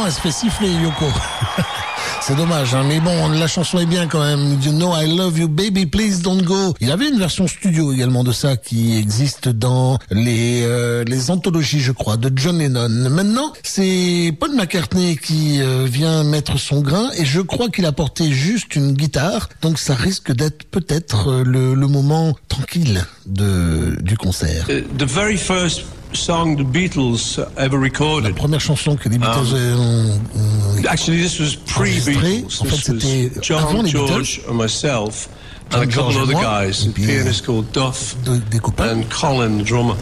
elle 0.06 0.12
se 0.12 0.22
fait 0.22 0.32
siffler, 0.32 0.72
Yoko. 0.72 1.06
C'est 2.22 2.36
dommage, 2.36 2.74
hein, 2.74 2.86
mais 2.88 3.02
bon, 3.02 3.30
la 3.30 3.48
chanson 3.48 3.80
est 3.80 3.86
bien 3.86 4.08
quand 4.08 4.24
même. 4.24 4.58
You 4.62 4.72
know 4.72 4.94
I 4.96 5.14
love 5.14 5.38
you, 5.38 5.50
baby, 5.50 5.86
please 5.86 6.22
don't 6.22 6.42
go. 6.42 6.74
Il 6.80 6.90
avait 6.90 7.10
une 7.10 7.20
version 7.20 7.48
studio 7.48 7.92
également 7.92 8.24
de 8.24 8.32
ça 8.32 8.56
qui 8.56 8.98
existe 8.98 9.50
dans 9.50 10.00
les 10.10 10.62
euh, 10.64 11.04
les 11.06 11.32
anthologies, 11.32 11.82
je 11.82 11.92
crois, 11.92 12.16
de 12.16 12.32
John 12.34 12.60
Lennon. 12.60 13.10
Maintenant, 13.10 13.52
c'est 13.64 14.34
Paul 14.40 14.56
McCartney 14.56 15.18
qui 15.18 15.62
euh, 15.62 15.86
vient 15.86 16.24
mettre 16.24 16.58
son 16.58 16.80
grain 16.82 17.10
et 17.18 17.26
je 17.26 17.42
crois 17.42 17.70
qu'il 17.70 17.86
a 17.86 17.92
porté 17.92 18.32
juste 18.32 18.76
une 18.78 18.94
guitare, 18.94 19.50
donc 19.62 19.78
ça 19.78 19.94
risque 19.94 20.32
d'être 20.32 20.64
peut-être 20.64 21.30
euh, 21.30 21.44
le, 21.44 21.74
le 21.74 21.88
moment 21.88 22.36
tranquille 22.48 23.06
de 23.26 23.98
du 24.02 24.16
concert. 24.16 24.66
The 24.98 25.04
very 25.04 25.38
first 25.38 25.84
song 26.18 26.56
the 26.58 26.64
Beatles 26.64 27.40
ever 27.58 27.78
La 27.78 27.84
recorded. 27.84 28.36
première 28.36 28.60
chanson 28.62 28.96
que 28.96 29.10
les 29.10 29.18
Beatles 29.18 29.54
ont- 29.54 30.20
ont- 30.36 30.86
Actually, 30.88 31.22
this 31.22 31.40
was 31.40 31.56
pre-Beatles. 31.66 32.62
En 32.62 32.66
fait, 32.66 32.76
c'était 32.76 33.32
avant 33.56 33.72
John, 33.72 33.84
les 33.86 33.92
George, 33.92 34.42
and 34.50 34.54
myself, 34.56 35.30
and 35.72 35.82
a 35.82 35.88
couple 35.88 36.18
other 36.18 36.34
guys. 36.34 36.88
A 36.88 36.92
pianist 36.92 37.46
called 37.46 37.72
Duff 37.72 38.16
de- 38.26 38.84
and 38.84 39.04
Colin, 39.10 39.58
the 39.58 39.64
drummer. 39.64 39.96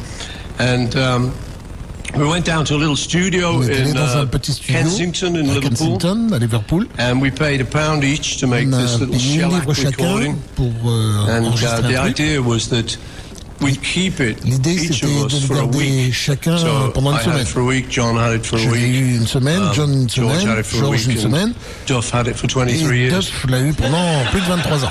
And 0.59 0.95
um, 0.95 1.31
we 2.15 2.25
went 2.27 2.45
down 2.45 2.65
to 2.65 2.75
a 2.75 2.77
little 2.77 2.95
studio 2.97 3.57
On 3.57 3.63
est 3.63 3.71
allé 3.73 3.91
in 3.91 3.97
uh, 3.97 4.27
studio 4.41 4.79
Kensington 4.81 5.35
in 5.35 5.47
Liverpool. 5.47 5.97
Kensington, 5.97 6.27
Liverpool. 6.39 6.85
And 6.97 7.21
we 7.21 7.31
paid 7.31 7.61
a 7.61 7.65
pound 7.65 8.03
each 8.03 8.37
to 8.39 8.47
make 8.47 8.69
this 8.69 8.99
little 8.99 9.17
shellac 9.17 9.65
recording. 9.67 10.35
pour 10.55 10.67
euh, 10.85 11.27
And 11.29 11.45
uh, 11.47 11.81
the 11.87 11.97
idea 11.97 12.41
was 12.41 12.67
that 12.69 12.85
we'd 12.85 12.97
keep 12.97 12.97
it, 12.97 12.97
L'idée, 13.61 14.77
c'était 14.77 15.07
de 15.07 15.53
garder 15.53 16.11
chacun 16.11 16.57
so 16.57 16.65
euh, 16.65 16.87
pendant 16.89 17.11
une 17.13 17.19
semaine. 17.19 17.45
J'ai 18.73 18.87
eu 18.87 19.15
une 19.17 19.27
semaine, 19.27 19.61
um, 19.61 19.73
John 19.73 19.93
une 19.93 20.09
semaine, 20.09 20.63
George, 20.73 21.07
une 21.07 21.17
semaine. 21.17 21.53
Duff 21.87 22.13
et 22.13 23.09
Duff 23.09 23.45
l'a 23.47 23.61
eu 23.61 23.73
pendant 23.73 24.25
plus 24.31 24.41
de 24.41 24.45
23 24.45 24.85
ans. 24.85 24.89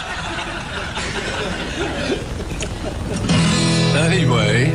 Anyway, 3.96 4.72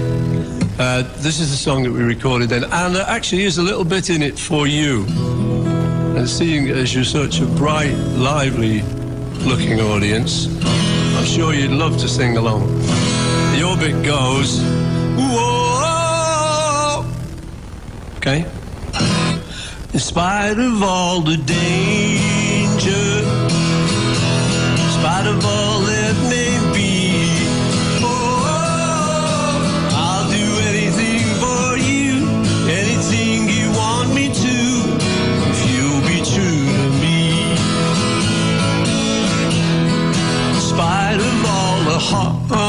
uh, 0.80 1.04
this 1.22 1.40
is 1.40 1.50
the 1.50 1.58
song 1.58 1.84
that 1.84 1.92
we 1.92 2.04
recorded 2.04 2.50
then, 2.50 2.64
and 2.66 2.96
there 2.96 3.06
actually 3.08 3.44
is 3.44 3.58
a 3.58 3.64
little 3.64 3.86
bit 3.86 4.10
in 4.10 4.22
it 4.22 4.38
for 4.38 4.68
you. 4.68 5.06
And 6.16 6.28
seeing 6.28 6.70
as 6.70 6.94
you're 6.94 7.04
such 7.04 7.42
a 7.42 7.46
bright, 7.46 7.94
lively 8.18 8.82
looking 9.46 9.80
audience, 9.82 10.48
I'm 11.18 11.26
sure 11.26 11.54
you'd 11.54 11.72
love 11.72 11.98
to 12.00 12.08
sing 12.08 12.38
along 12.38 12.64
orbit 13.76 14.04
goes. 14.04 14.62
Whoa! 15.18 17.06
Okay? 18.18 18.46
In 19.94 20.00
spite 20.00 20.58
of 20.58 20.82
all 20.84 21.22
the 21.22 21.38
danger, 21.38 23.06
in 24.72 24.90
spite 25.00 25.28
of 25.28 25.46
all 25.46 25.80
that 25.82 26.16
may 26.30 26.54
be, 26.74 27.48
oh, 28.04 28.46
I'll 29.92 30.30
do 30.32 30.48
anything 30.72 31.24
for 31.44 31.78
you, 31.78 32.12
anything 32.70 33.50
you 33.50 33.72
want 33.72 34.14
me 34.14 34.26
to, 34.46 34.58
if 35.52 35.60
you'll 35.70 36.06
be 36.08 36.20
true 36.34 36.66
to 36.80 36.90
me. 37.04 37.20
In 40.56 40.62
spite 40.62 41.20
of 41.20 41.46
all 41.46 41.78
the 41.92 42.00
heart. 42.00 42.65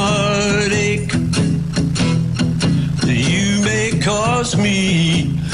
me. 4.55 5.46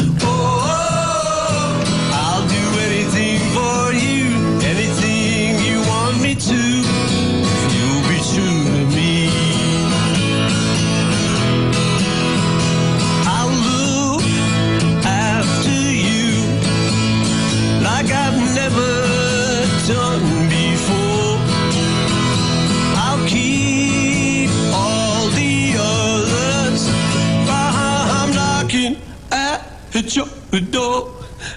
door 30.61 31.11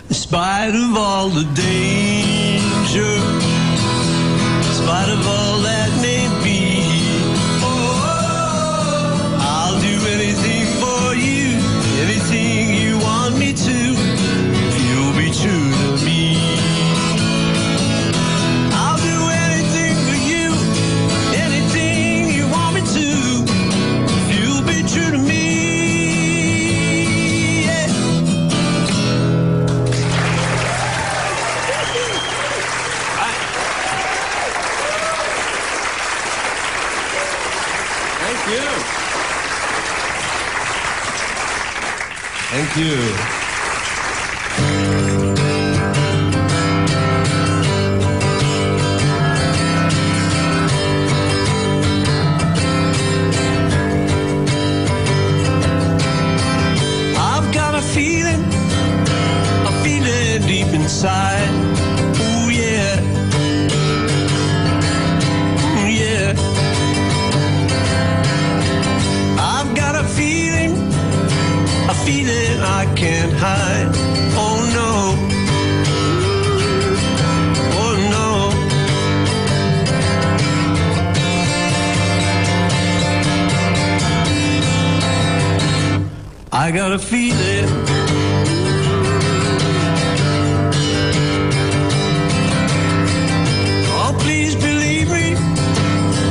spite 0.10 0.74
of 0.74 0.96
all 0.96 1.30
the 1.30 1.43
danger. 1.54 3.35
Thank 42.76 43.19
you. 43.19 43.24
I 86.66 86.72
got 86.72 86.91
a 86.93 86.97
feeling. 86.97 87.70
Oh, 93.93 94.18
please 94.20 94.55
believe 94.55 95.07
me, 95.11 95.36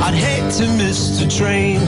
I'd 0.03 0.13
hate 0.13 0.51
to 0.55 0.67
miss 0.75 1.19
the 1.19 1.27
train. 1.29 1.79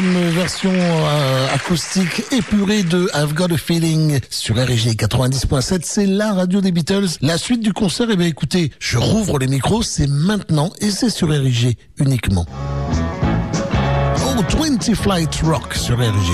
Version 0.00 0.72
euh, 0.72 1.54
acoustique 1.54 2.22
épurée 2.32 2.82
de 2.82 3.10
I've 3.14 3.34
Got 3.34 3.52
a 3.52 3.56
Feeling 3.56 4.18
sur 4.30 4.56
RG 4.56 4.94
90.7. 4.96 5.80
C'est 5.84 6.06
la 6.06 6.32
radio 6.32 6.60
des 6.60 6.72
Beatles. 6.72 7.08
La 7.20 7.38
suite 7.38 7.60
du 7.60 7.72
concert, 7.72 8.08
eh 8.10 8.16
bien 8.16 8.26
écoutez, 8.26 8.72
je 8.78 8.98
rouvre 8.98 9.38
les 9.38 9.46
micros, 9.46 9.82
c'est 9.82 10.06
maintenant 10.06 10.70
et 10.80 10.90
c'est 10.90 11.10
sur 11.10 11.28
RG 11.28 11.76
uniquement. 11.98 12.46
Oh, 14.26 14.42
20 14.58 14.94
Flight 14.94 15.40
Rock 15.44 15.74
sur 15.74 15.98
RG. 15.98 16.30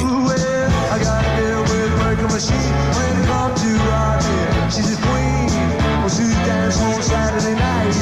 On 6.78 7.02
Saturday 7.02 7.54
night. 7.54 7.94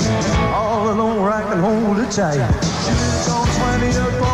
All 0.54 0.90
alone, 0.90 1.28
I 1.28 1.42
can 1.42 1.60
hold 1.60 1.96
her 1.98 2.10
tight. 2.10 2.36
She 2.84 2.90
lives 2.90 3.28
on 3.28 3.46
20th 3.46 4.18
floor 4.18 4.33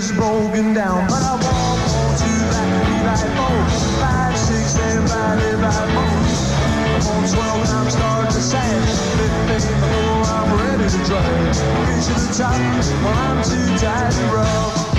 elevator's 0.00 0.12
broken 0.16 0.74
down, 0.74 1.06
but 1.08 1.22
I 1.22 1.34
walk 1.36 1.80
on 1.92 2.16
to 2.16 2.32
that 2.52 2.68
Levi 2.88 3.16
phone. 3.36 3.66
Five, 4.00 4.36
six, 4.38 4.72
seven, 4.72 5.06
five, 5.06 5.38
Levi 5.38 5.70
phone. 5.70 5.96
Oh. 5.96 6.80
I'm 6.90 7.06
on 7.06 7.28
12 7.28 7.60
and 7.60 7.72
I'm 7.78 7.90
starting 7.90 8.32
to 8.32 8.40
sag. 8.40 8.82
Fifteen 9.48 9.76
before 9.80 10.24
I'm 10.32 10.48
ready 10.56 10.88
to 10.88 11.00
drive. 11.04 11.56
Reach 11.84 12.06
to 12.08 12.14
the 12.16 12.32
top, 12.32 12.56
well, 13.04 13.14
I'm 13.28 13.42
too 13.44 13.66
tired 13.78 14.12
to 14.12 14.24
rough. 14.32 14.90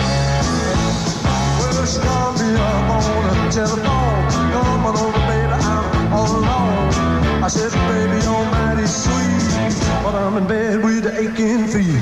Well, 1.60 1.86
she 1.86 2.00
called 2.00 2.40
me 2.40 2.54
up 2.56 2.90
on 2.92 3.46
the 3.46 3.52
telephone. 3.52 4.22
Come 4.54 4.86
on 4.86 4.96
over, 4.98 5.22
baby, 5.30 5.54
I'm 5.54 6.14
all 6.14 6.30
alone. 6.30 7.44
I 7.44 7.48
said, 7.48 7.72
baby, 7.90 8.22
you're 8.26 8.46
mighty 8.54 8.86
sweet, 8.86 9.74
but 10.04 10.14
I'm 10.16 10.38
in 10.38 10.48
bed 10.48 10.84
with 10.84 11.08
aching 11.08 11.66
feet. 11.68 12.02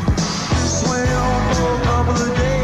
Sway 0.68 1.06
on 1.14 1.56
for 1.56 1.74
a 1.76 1.84
couple 1.84 2.14
of 2.14 2.38
days, 2.38 2.59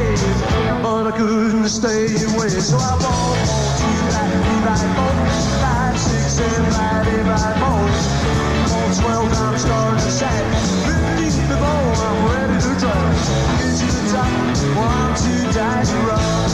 but 1.06 1.14
I 1.14 1.18
couldn't 1.18 1.70
stay 1.70 2.06
away. 2.34 2.50
So 2.50 2.78
I 2.78 2.92
won't 2.92 3.04
hold 3.06 3.78
you 3.84 4.10
back, 4.10 4.34
back, 4.66 4.82
both 4.98 5.98
six, 5.98 6.42
and 6.42 6.74
five, 6.74 7.08
eight, 7.08 7.26
five, 7.26 7.56
both. 7.62 9.00
Twelve 9.00 9.32
times 9.34 9.62
starting 9.62 10.00
to 10.00 10.12
set. 10.12 10.44
Fifteen 10.86 11.32
to 11.32 11.48
before 11.48 12.08
I'm 12.10 12.26
ready 12.34 12.58
to 12.60 12.74
drive. 12.80 13.14
Get 13.60 13.78
to 13.80 13.86
the 13.86 14.04
top, 14.14 14.32
one, 14.76 15.14
two, 15.16 15.54
to 15.86 15.98
run. 16.08 16.45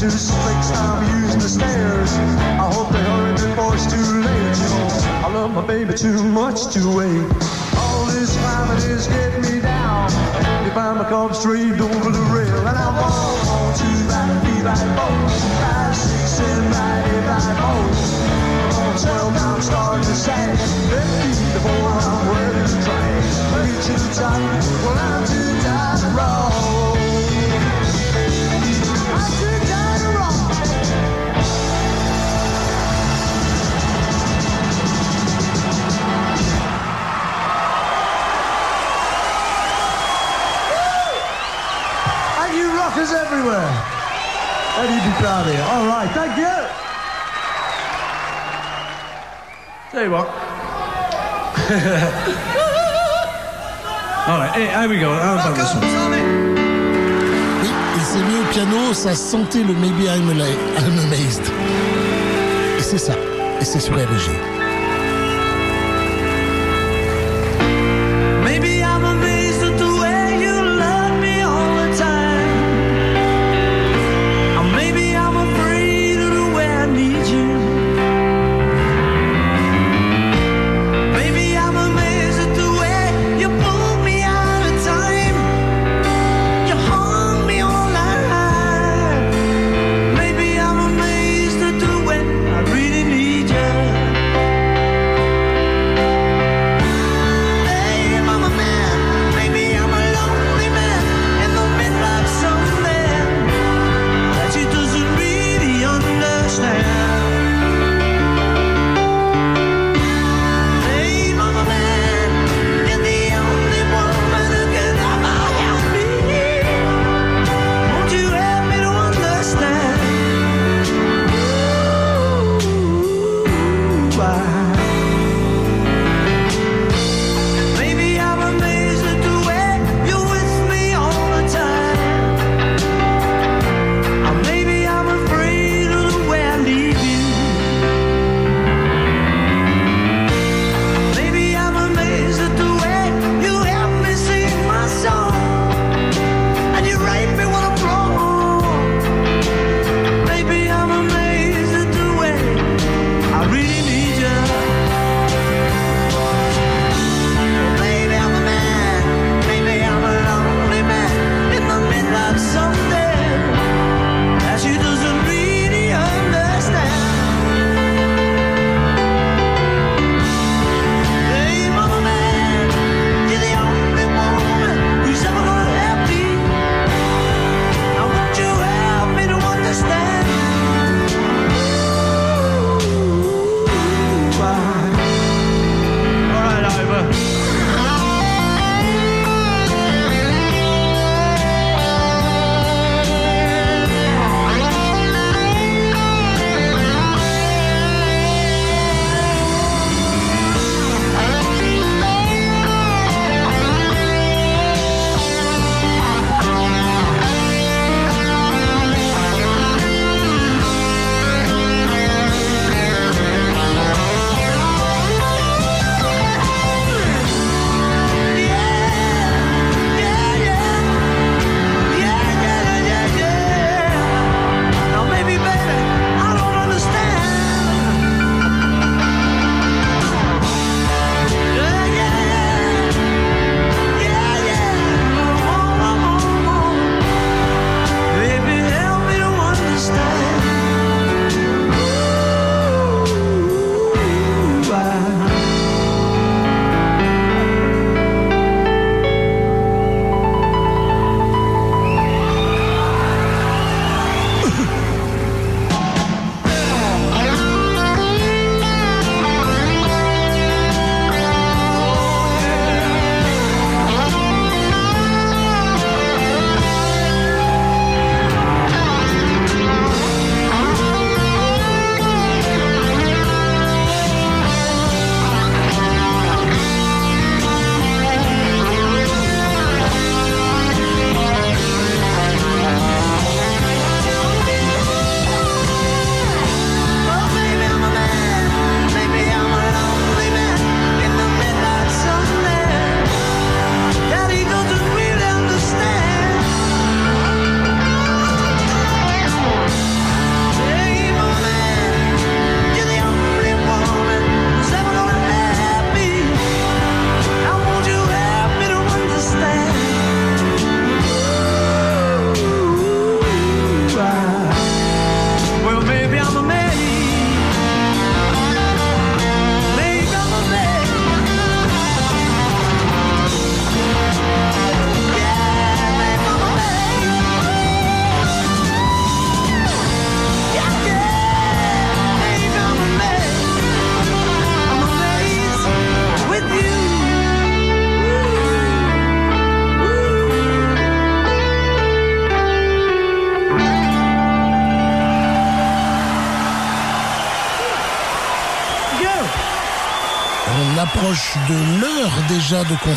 Too 0.00 0.08
slick, 0.08 0.56
I'm 0.80 1.20
using 1.20 1.40
the 1.40 1.46
stairs. 1.46 2.12
I 2.56 2.72
hope 2.72 2.88
they 2.88 3.04
hurry 3.04 3.32
before 3.34 3.74
it's 3.74 3.84
too 3.84 4.00
late. 4.24 4.56
I 5.20 5.28
love 5.30 5.50
my 5.52 5.60
baby 5.66 5.92
too 5.92 6.24
much 6.24 6.72
to 6.72 6.80
wait. 6.96 7.20
All 7.76 8.06
this 8.06 8.34
climbing 8.40 8.80
is 8.80 9.06
getting 9.08 9.42
me 9.42 9.60
down. 9.60 10.06
If 10.64 10.74
I'm 10.74 11.02
a 11.02 11.04
cub 11.04 11.34
straight 11.34 11.78
over 11.78 12.10
the 12.10 12.24
rail, 12.32 12.66
and 12.66 12.78
I 12.80 12.88
walk 12.96 13.44
on 13.44 13.74
to 13.76 13.90
that 14.08 14.40
Levi 14.48 14.72
boat. 14.96 15.30
Five, 15.60 15.94
six, 15.94 16.30
seven, 16.32 16.70
nine, 16.70 17.04
eight, 17.04 17.24
nine. 17.28 17.60
On 17.60 18.96
twelve, 18.96 19.34
now 19.34 19.54
I'm 19.56 19.60
starting 19.60 20.02
to 20.02 20.16
sag. 20.16 20.56
Fifteen 20.88 21.52
before 21.52 21.92
I'm 22.08 22.24
ready 22.32 22.64
to 22.72 22.76
drag. 22.88 23.20
Reach 23.52 23.84
to 23.84 23.92
the 24.00 24.08
top, 24.16 24.40
well 24.80 24.96
I'm 24.96 25.28
too 25.28 25.60
tired 25.60 26.00
to 26.00 26.08
roll. 26.16 26.89
All 46.16 46.26
right, 46.26 46.26
thank 46.26 46.38
you. 46.38 46.44
What. 50.10 50.26
All 54.28 54.38
right, 54.38 54.54
here, 54.56 54.70
here 54.80 54.88
we 54.88 54.98
go. 54.98 55.12
How 55.12 55.34
about 55.34 55.56
this 55.56 55.74
one? 55.74 55.84
Il 57.96 58.02
s'est 58.02 58.22
mis 58.22 58.38
au 58.38 58.44
piano, 58.52 58.92
ça 58.92 59.14
sentait 59.14 59.62
le 59.62 59.74
Maybe 59.74 60.08
I'm, 60.08 60.30
I'm 60.30 60.98
Amazed. 60.98 61.50
Et 62.78 62.82
c'est 62.82 62.98
ça. 62.98 63.14
Et 63.60 63.64
c'est 63.64 63.80
sur 63.80 63.94
RG. 63.94 64.59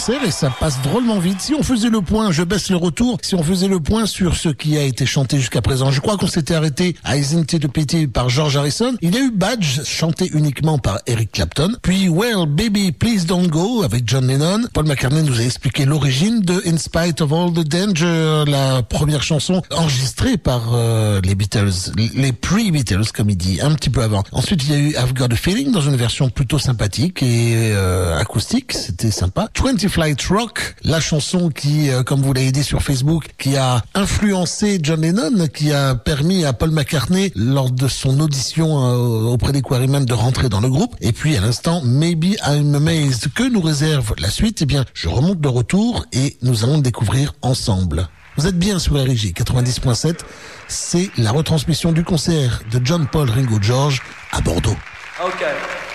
Concert 0.05 0.23
et 0.25 0.31
ça 0.31 0.49
passe 0.49 0.81
drôlement 0.81 1.19
vite. 1.19 1.39
Si 1.39 1.53
on 1.53 1.63
faisait 1.63 1.89
le 1.89 2.01
point, 2.01 2.31
je 2.31 2.43
baisse 2.43 2.69
le 2.69 2.75
retour, 2.75 3.19
si 3.21 3.35
on 3.35 3.43
faisait 3.43 3.69
le 3.69 3.79
point 3.79 4.05
sur 4.05 4.35
ce 4.35 4.49
qui 4.49 4.77
a 4.77 4.83
été 4.83 5.05
chanté 5.05 5.37
jusqu'à 5.37 5.61
présent, 5.61 5.91
je 5.91 6.01
crois 6.01 6.17
qu'on 6.17 6.27
s'était 6.27 6.55
arrêté 6.55 6.97
à 7.05 7.15
Isn't 7.15 7.53
It 7.53 7.63
a 7.63 7.67
Pity 7.69 8.07
par 8.07 8.27
George 8.27 8.57
Harrison. 8.57 8.97
Il 9.01 9.15
y 9.15 9.17
a 9.17 9.21
eu 9.21 9.31
Badge, 9.31 9.81
chanté 9.85 10.29
uniquement 10.33 10.77
par 10.77 10.99
Eric 11.07 11.31
Clapton. 11.31 11.77
Puis 11.81 12.09
Well 12.09 12.47
Baby 12.49 12.91
Please 12.91 13.25
Don't 13.25 13.47
Go 13.47 13.83
avec 13.83 14.03
John 14.05 14.27
Lennon. 14.27 14.63
Paul 14.73 14.87
McCartney 14.87 15.23
nous 15.23 15.39
a 15.39 15.43
expliqué 15.43 15.85
l'origine 15.85 16.41
de 16.41 16.61
In 16.65 16.77
Spite 16.77 17.21
of 17.21 17.31
All 17.31 17.53
the 17.53 17.65
Danger, 17.65 18.43
la 18.45 18.83
première 18.83 19.23
chanson 19.23 19.61
enregistrée 19.71 20.35
par 20.35 20.73
euh, 20.73 21.21
les 21.23 21.35
Beatles, 21.35 21.93
les 21.95 22.33
pre-Beatles 22.33 23.13
comme 23.13 23.29
il 23.29 23.37
dit, 23.37 23.61
un 23.61 23.73
petit 23.73 23.89
peu 23.89 24.01
avant. 24.01 24.23
Ensuite 24.33 24.65
il 24.65 24.71
y 24.71 24.75
a 24.75 24.79
eu 24.79 24.89
I've 24.89 25.13
Got 25.13 25.31
a 25.31 25.37
Feeling 25.37 25.71
dans 25.71 25.81
une 25.81 25.95
version 25.95 26.29
plutôt 26.29 26.59
sympathique 26.59 27.23
et 27.23 27.71
euh, 27.73 28.19
acoustique, 28.19 28.73
c'était 28.73 29.09
sympa. 29.09 29.47
20 29.63 29.92
Flight 29.93 30.23
Rock, 30.23 30.73
la 30.83 30.99
chanson 30.99 31.51
qui, 31.51 31.91
euh, 31.91 32.01
comme 32.01 32.19
vous 32.23 32.33
l'avez 32.33 32.51
dit 32.51 32.63
sur 32.63 32.81
Facebook, 32.81 33.27
qui 33.37 33.57
a 33.57 33.83
influencé 33.93 34.79
John 34.81 35.01
Lennon, 35.01 35.47
qui 35.53 35.71
a 35.71 35.93
permis 35.93 36.45
à 36.45 36.51
Paul 36.51 36.71
McCartney 36.71 37.31
lors 37.35 37.69
de 37.69 37.87
son 37.87 38.19
audition 38.19 38.87
euh, 38.87 39.29
auprès 39.29 39.51
des 39.51 39.61
Quarrymen 39.61 40.03
de 40.03 40.13
rentrer 40.15 40.49
dans 40.49 40.61
le 40.61 40.67
groupe. 40.67 40.95
Et 40.99 41.11
puis 41.11 41.37
à 41.37 41.41
l'instant, 41.41 41.83
Maybe 41.85 42.37
I'm 42.43 42.73
Amazed, 42.73 43.31
que 43.35 43.43
nous 43.43 43.61
réserve 43.61 44.15
la 44.17 44.31
suite 44.31 44.63
Eh 44.63 44.65
bien, 44.65 44.83
je 44.95 45.09
remonte 45.09 45.39
de 45.39 45.47
retour 45.47 46.07
et 46.11 46.37
nous 46.41 46.63
allons 46.63 46.77
le 46.77 46.81
découvrir 46.81 47.35
ensemble. 47.43 48.07
Vous 48.35 48.47
êtes 48.47 48.57
bien 48.57 48.79
sur 48.79 48.95
RIG 48.95 49.37
90.7, 49.37 50.21
c'est 50.67 51.11
la 51.19 51.29
retransmission 51.29 51.91
du 51.91 52.03
concert 52.03 52.63
de 52.71 52.81
John 52.83 53.05
Paul 53.05 53.29
Ringo 53.29 53.59
George 53.61 54.01
à 54.31 54.41
Bordeaux. 54.41 54.75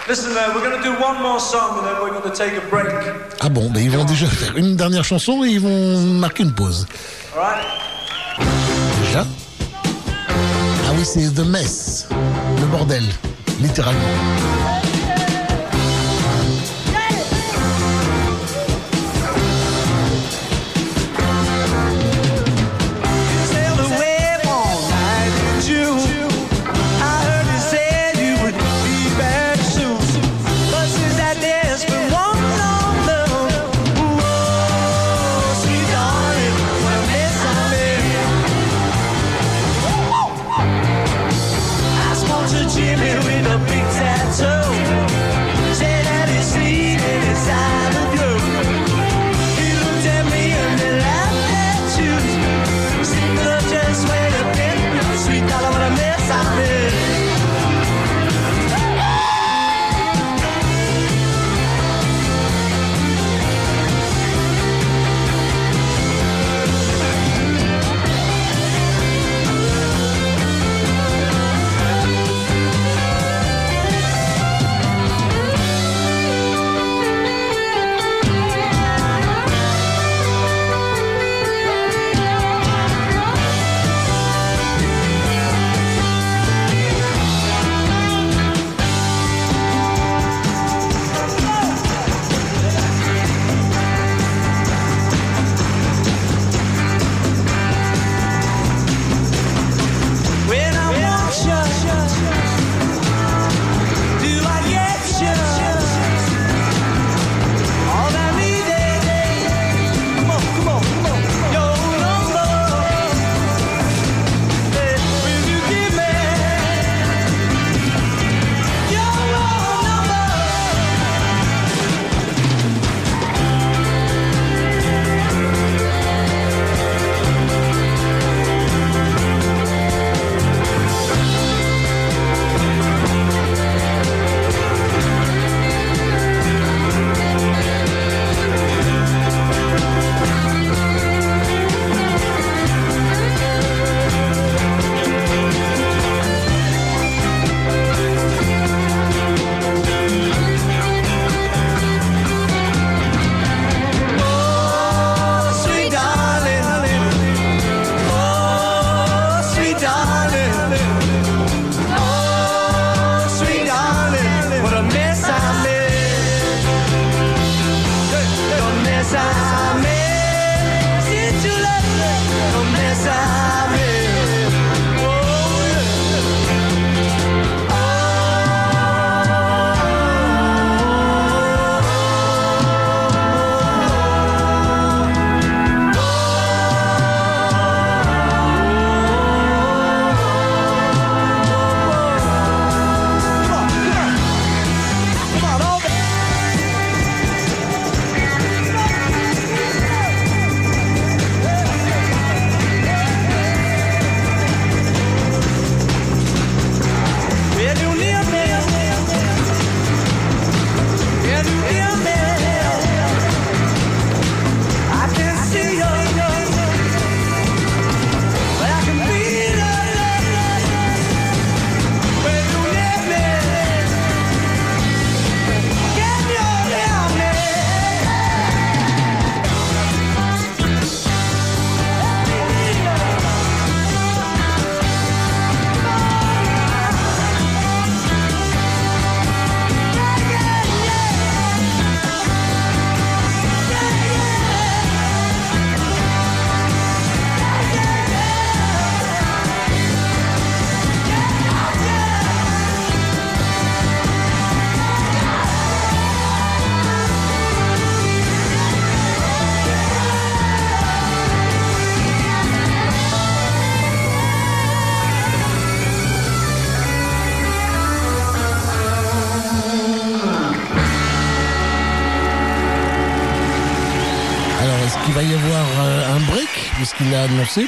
Listen, 0.09 0.33
man, 0.33 0.55
we're 0.55 0.63
going 0.63 0.75
to 0.75 0.83
do 0.83 0.95
one 0.99 1.21
more 1.23 1.39
song 1.39 1.79
and 1.79 1.87
then 1.87 2.01
we're 2.01 2.09
going 2.09 2.23
to 2.23 2.35
take 2.35 2.57
a 2.57 2.67
break. 2.71 2.89
Ah 3.43 3.51
bon, 3.51 3.69
ben 3.69 3.83
ils 3.83 3.91
vont 3.91 4.07
déjà 4.07 4.27
faire 4.27 4.57
une 4.57 4.75
dernière 4.75 5.05
chanson 5.05 5.45
et 5.45 5.49
ils 5.49 5.61
vont 5.61 6.01
marquer 6.01 6.45
une 6.45 6.55
pause. 6.55 6.87
Déjà? 9.05 9.27
Ah 10.87 10.93
oui, 10.97 11.05
c'est 11.05 11.35
The 11.35 11.45
Mess, 11.47 12.09
le 12.59 12.67
bordel, 12.69 13.05
littéralement. 13.61 14.01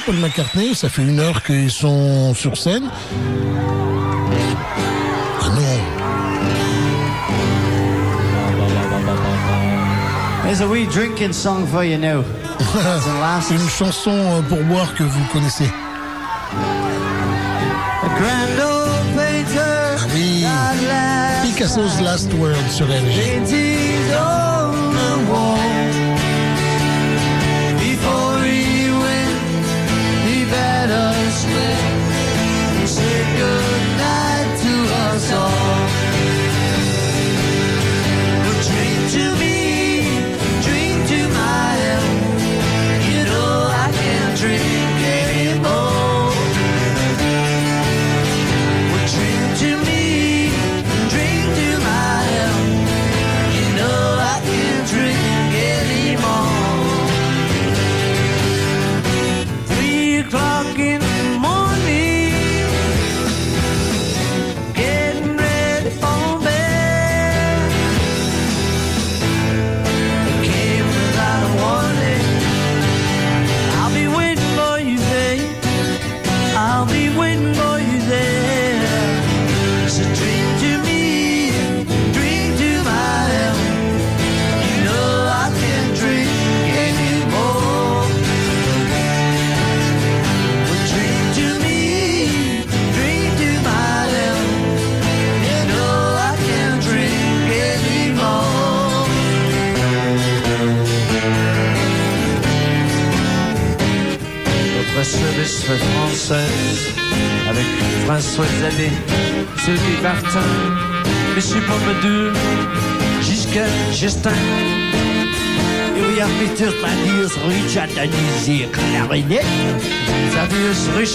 Paul 0.05 0.15
McCartney. 0.15 0.75
Ça 0.75 0.89
fait 0.89 1.01
une 1.01 1.19
heure 1.19 1.41
qu'ils 1.43 1.71
sont 1.71 2.33
sur 2.33 2.55
scène. 2.55 2.89
Ah 5.41 5.49
non. 5.55 5.61
There's 10.43 10.61
a 10.61 10.67
wee 10.67 10.85
drinking 10.85 11.33
song 11.33 11.65
for 11.65 11.83
you 11.83 11.97
now. 11.97 12.23
une 13.51 13.69
chanson 13.69 14.11
euh, 14.11 14.41
pour 14.41 14.61
boire 14.63 14.93
que 14.95 15.03
vous 15.03 15.25
connaissez. 15.33 15.69
Ah 18.03 18.07
oui. 20.13 20.45
Picasso's 21.43 22.01
Last 22.01 22.31
Word 22.33 22.69
sur 22.69 22.85
LG. 22.87 23.80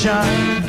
shine 0.07 0.66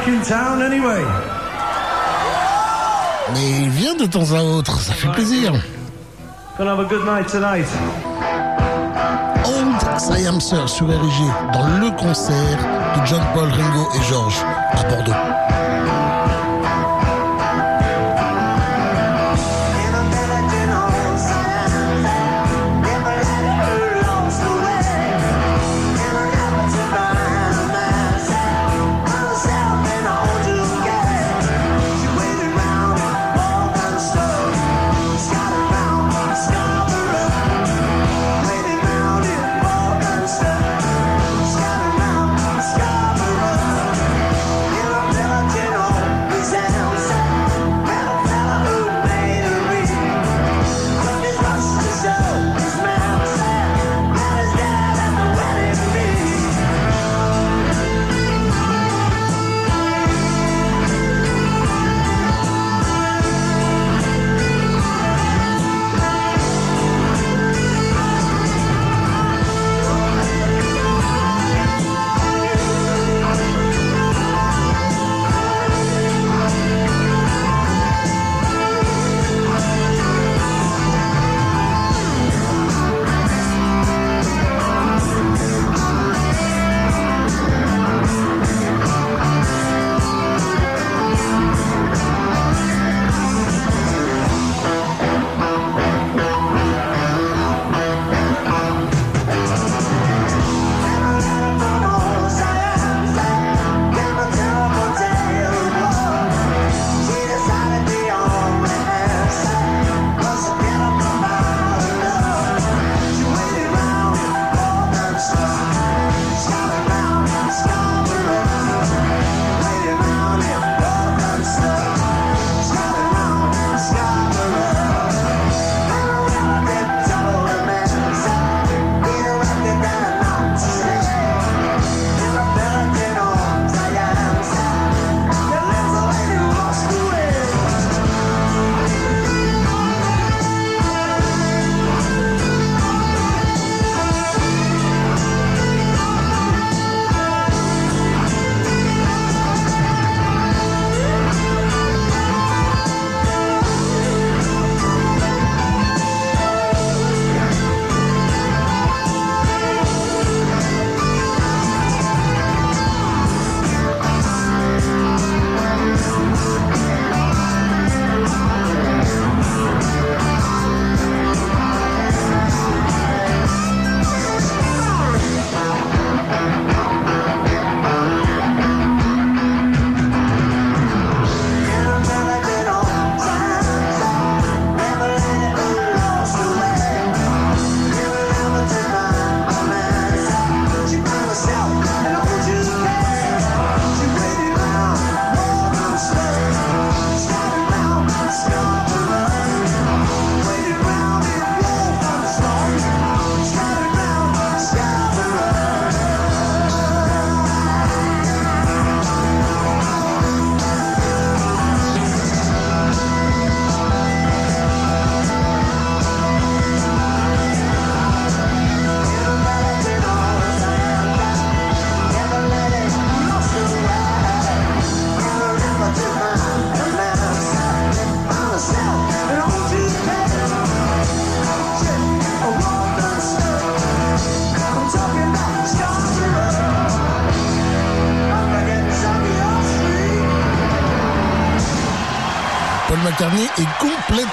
back 0.00 0.08
in 0.08 0.22
town 0.22 0.62
anyway. 0.62 1.04
Mais 3.32 3.50
il 3.62 3.70
vient 3.70 3.94
de 3.94 4.06
temps 4.06 4.32
à 4.32 4.42
autre, 4.42 4.78
ça 4.80 4.92
fait 4.92 5.08
plaisir. 5.08 5.52
Gonna 6.58 6.72
have 6.72 6.80
a 6.80 6.84
good 6.84 7.04
night 7.04 7.26
tonight. 7.26 7.66
Old 9.44 10.00
Siam 10.00 10.40
Sir 10.40 10.68
sur 10.68 10.86
RG 10.86 11.52
dans 11.52 11.78
le 11.78 11.90
concert 11.96 12.58
de 12.96 13.06
John 13.06 13.22
Paul, 13.34 13.50
Ringo 13.50 13.88
et 13.94 14.02
George 14.08 14.36
à 14.72 14.82
Bordeaux. 14.84 15.12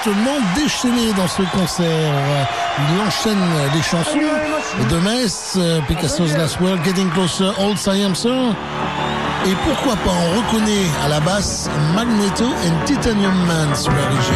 Complètement 0.07 0.39
déchaîné 0.55 1.13
dans 1.13 1.27
ce 1.27 1.41
concert. 1.57 2.13
Il 2.79 3.01
enchaîne 3.01 3.37
les 3.73 3.81
chansons 3.81 4.19
de 4.89 4.97
Metz, 4.99 5.57
Picasso's 5.87 6.37
Last 6.37 6.59
Word, 6.61 6.77
Getting 6.83 7.09
Closer, 7.11 7.51
Old 7.59 7.77
Siam 7.77 8.15
Sir. 8.15 8.55
Et 9.45 9.55
pourquoi 9.65 9.95
pas, 9.95 10.11
on 10.11 10.37
reconnaît 10.37 10.87
à 11.03 11.09
la 11.09 11.19
basse 11.19 11.69
Magneto 11.95 12.45
and 12.45 12.85
Titanium 12.85 13.35
Man 13.45 13.75
sur 13.75 13.91
la 13.91 14.07
régie. 14.07 14.31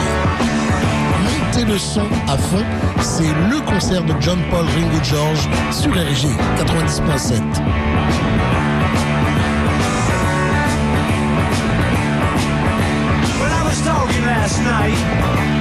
Mettez 1.26 1.66
le 1.66 1.78
son 1.78 2.08
à 2.28 2.38
fond, 2.38 2.64
c'est 3.02 3.34
le 3.50 3.60
concert 3.62 4.04
de 4.04 4.14
John 4.20 4.40
Paul 4.50 4.66
Ringo 4.76 5.04
George 5.04 5.50
sur 5.72 5.92
RG 5.92 6.28
90.7. 6.58 7.42
When 13.40 13.52
I 13.52 13.64
was 13.64 13.82
talking 13.84 14.26
last 14.26 14.60
night, 14.60 15.61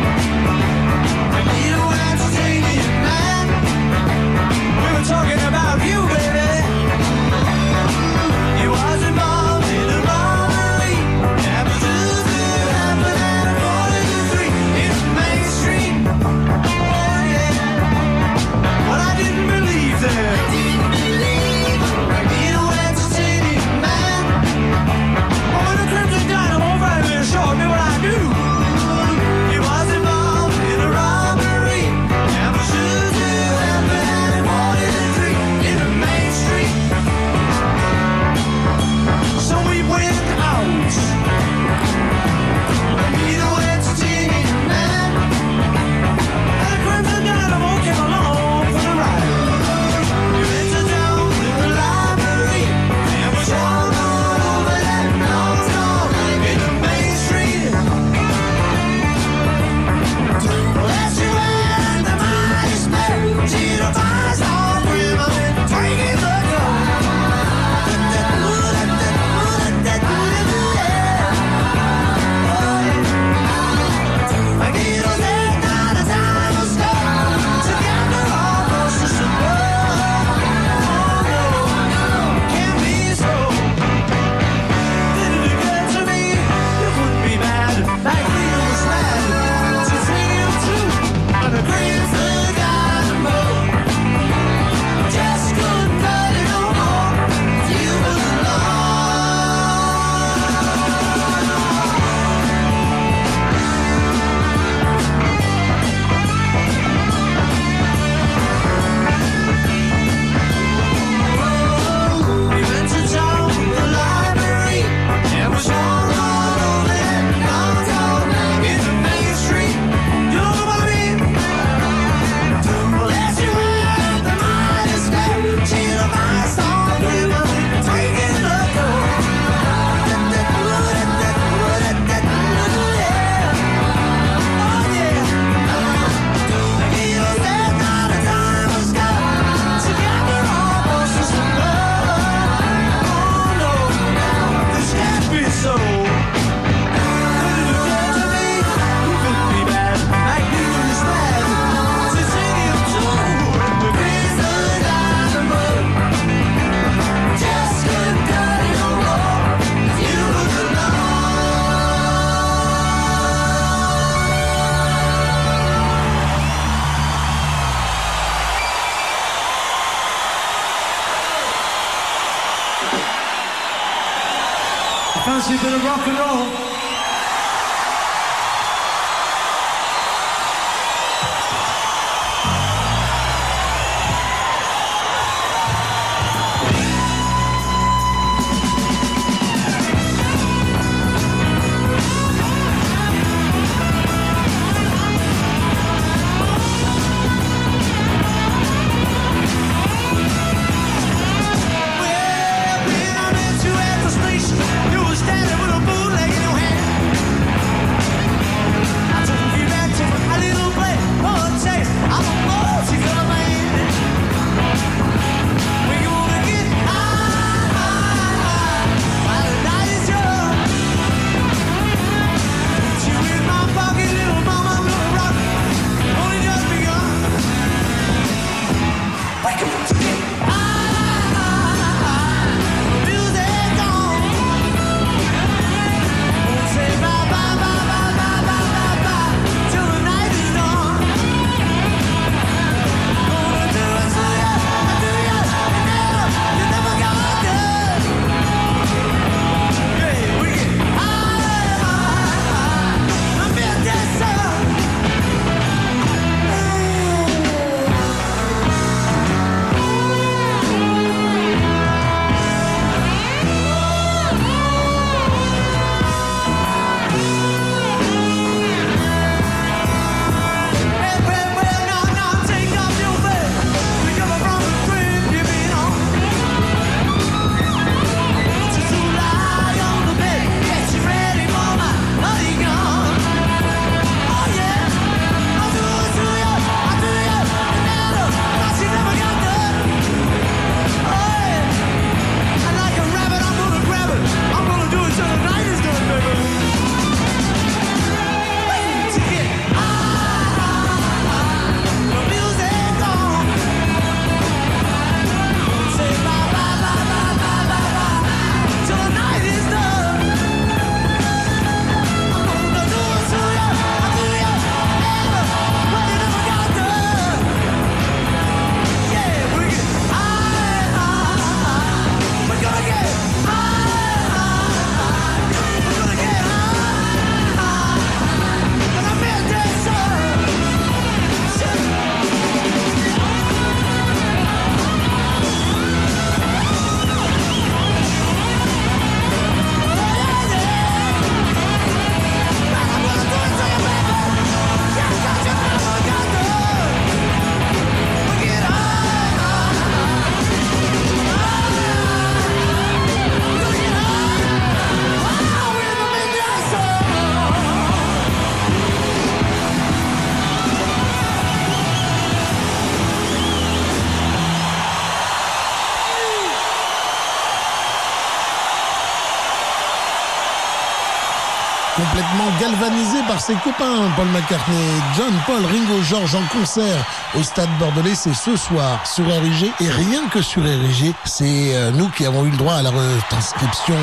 ses 373.51 373.57
copains. 373.65 374.11
Paul 374.17 374.27
McCartney, 374.29 374.77
John, 375.17 375.33
Paul, 375.47 375.65
Ringo, 375.65 376.03
George 376.09 376.35
en 376.35 376.43
concert 376.57 377.05
au 377.39 377.43
Stade 377.43 377.69
Bordelais. 377.79 378.15
C'est 378.15 378.35
ce 378.35 378.57
soir 378.57 379.05
sur 379.07 379.27
RIG. 379.27 379.73
Et 379.81 379.89
rien 379.89 380.29
que 380.29 380.41
sur 380.43 380.63
RIG, 380.63 381.13
c'est 381.25 381.75
euh, 381.75 381.91
nous 381.91 382.09
qui 382.11 382.27
avons 382.27 382.45
eu 382.45 382.51
le 382.51 382.57
droit 382.57 382.75
à 382.75 382.83
la 382.83 382.91
retranscription 382.91 383.97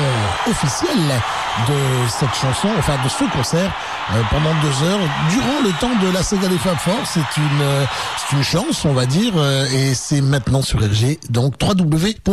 officielle 0.50 1.22
de 1.68 1.74
cette 2.08 2.34
chanson, 2.34 2.68
enfin 2.78 2.96
de 3.02 3.08
ce 3.08 3.24
concert, 3.36 3.72
euh, 4.12 4.22
pendant 4.30 4.52
deux 4.62 4.84
heures, 4.86 5.00
durant 5.30 5.60
le 5.64 5.72
temps 5.80 5.96
de 6.06 6.12
la 6.12 6.22
saga 6.22 6.48
des 6.48 6.58
Fab 6.58 6.76
Four. 6.76 7.00
C'est 7.06 7.36
une, 7.36 7.62
euh, 7.62 7.84
c'est 8.18 8.36
une 8.36 8.44
chance, 8.44 8.84
on 8.84 8.92
va 8.92 9.06
dire, 9.06 9.32
et 9.72 9.94
c'est 9.94 10.20
maintenant 10.20 10.62
sur 10.62 10.78
RG. 10.80 11.18
Donc 11.30 11.54
www.rgfm.fr. 11.62 12.28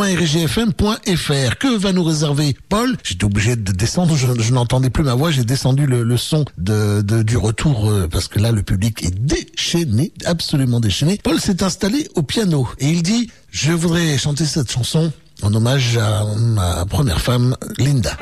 Que 1.60 1.78
va 1.78 1.94
nous 1.94 2.04
réserver 2.04 2.58
Paul? 2.70 2.98
J'étais 3.04 3.26
obligé 3.26 3.56
de 3.56 3.72
descendre, 3.72 4.16
je, 4.16 4.28
je 4.40 4.54
n'entendais 4.54 4.90
plus 4.90 5.04
ma 5.04 5.14
voix, 5.14 5.32
j'ai 5.32 5.44
descendu 5.44 5.86
le, 5.86 6.04
le 6.04 6.18
son 6.18 6.46
de, 6.58 7.05
du 7.06 7.38
retour 7.38 7.90
euh, 7.90 8.08
parce 8.08 8.28
que 8.28 8.40
là 8.40 8.52
le 8.52 8.64
public 8.64 9.04
est 9.04 9.16
déchaîné, 9.16 10.12
absolument 10.26 10.80
déchaîné. 10.80 11.20
Paul 11.24 11.40
s'est 11.40 11.64
installé 11.64 12.10
au 12.16 12.24
piano 12.24 12.68
et 12.80 12.90
il 12.90 13.04
dit 13.04 13.30
je 13.52 13.72
voudrais 13.72 14.18
chanter 14.18 14.46
cette 14.46 14.72
chanson 14.72 15.12
en 15.42 15.54
hommage 15.54 15.98
à 15.98 16.26
ma 16.38 16.86
première 16.86 17.22
femme, 17.22 17.56
Linda. 17.78 18.18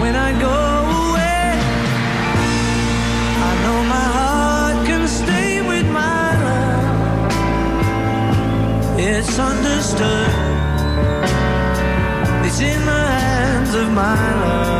When 0.00 0.14
I 0.14 0.40
go. 0.40 0.72
It's 9.04 9.36
understood. 9.36 10.28
It's 12.46 12.60
in 12.60 12.86
the 12.86 12.92
hands 12.92 13.74
of 13.74 13.90
my 13.90 14.34
love. 14.42 14.71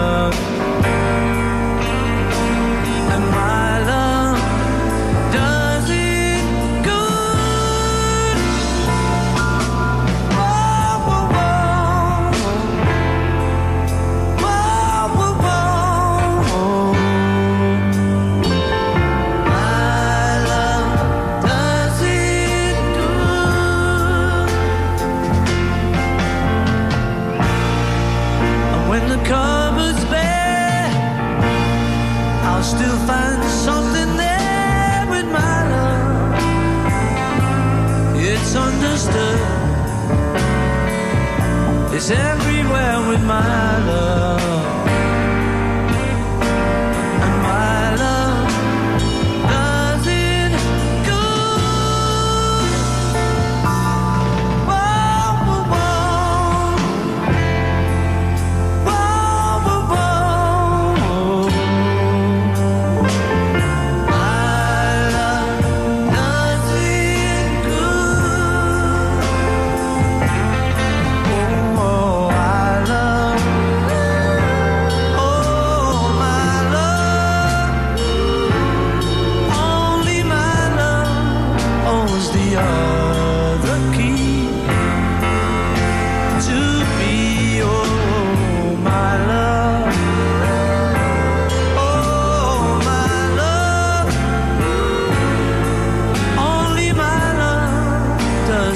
Understood. 39.09 39.41
is 41.95 42.11
everywhere 42.11 43.09
with 43.09 43.23
my 43.25 43.79
love. 43.87 44.82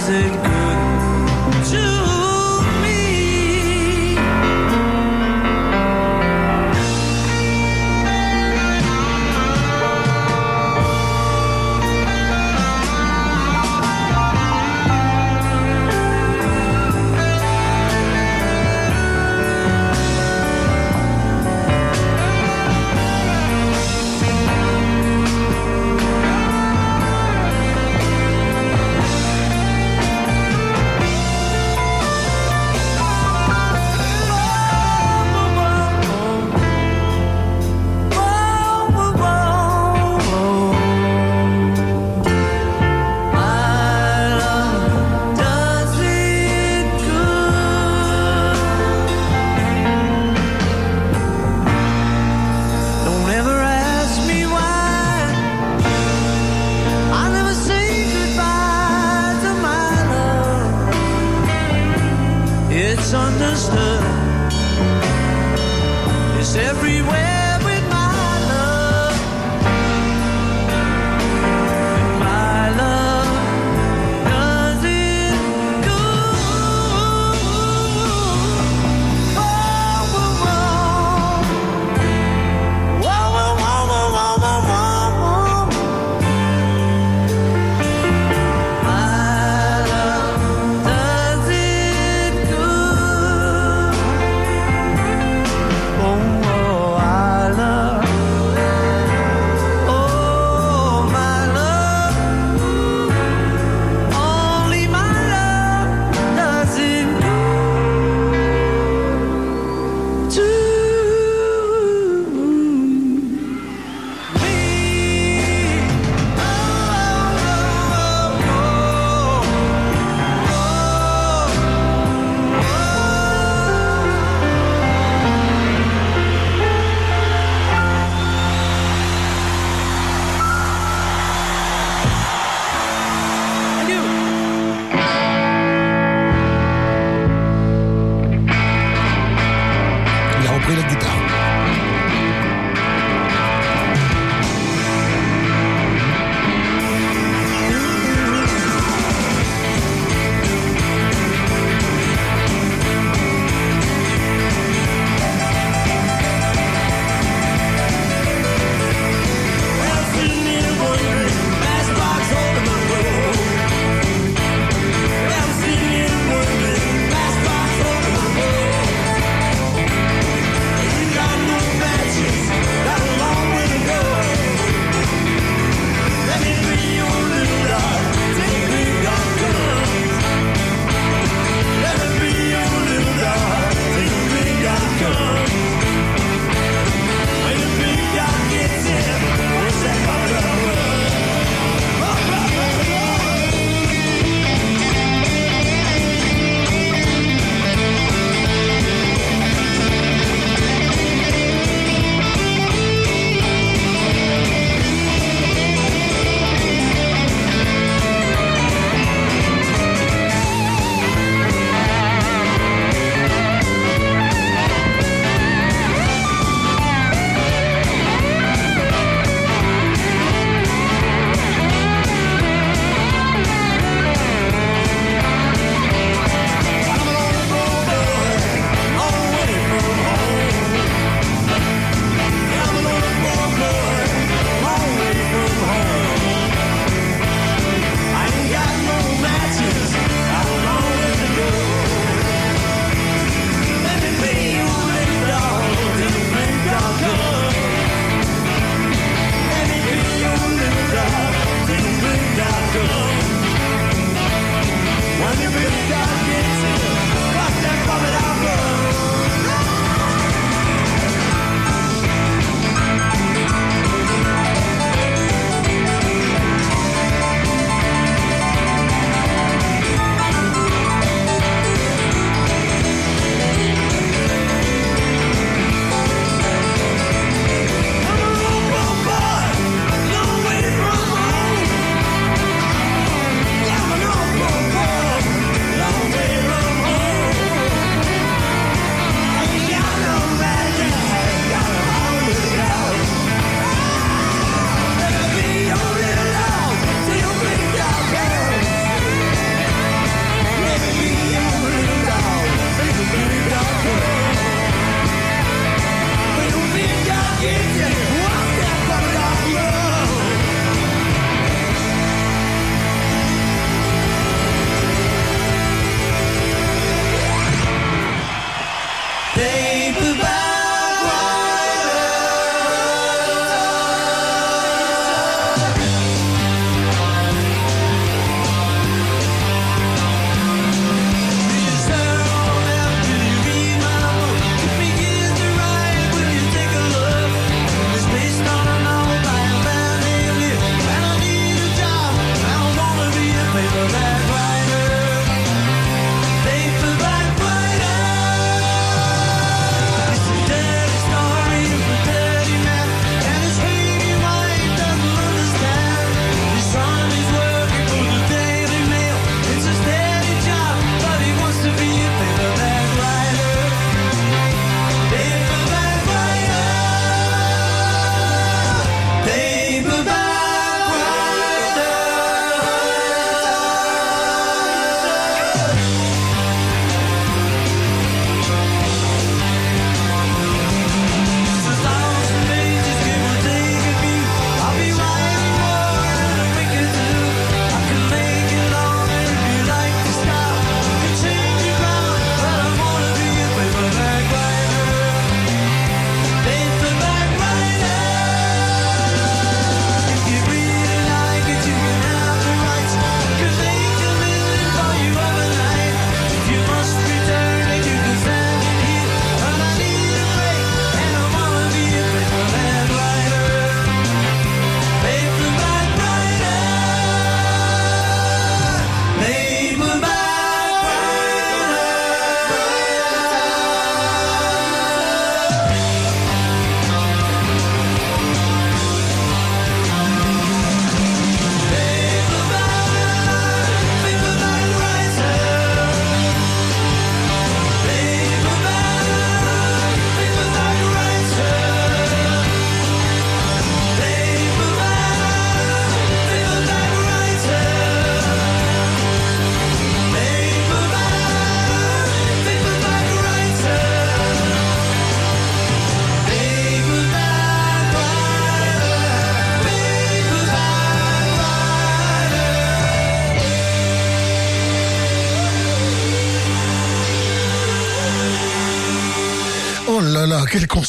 It 0.08 0.55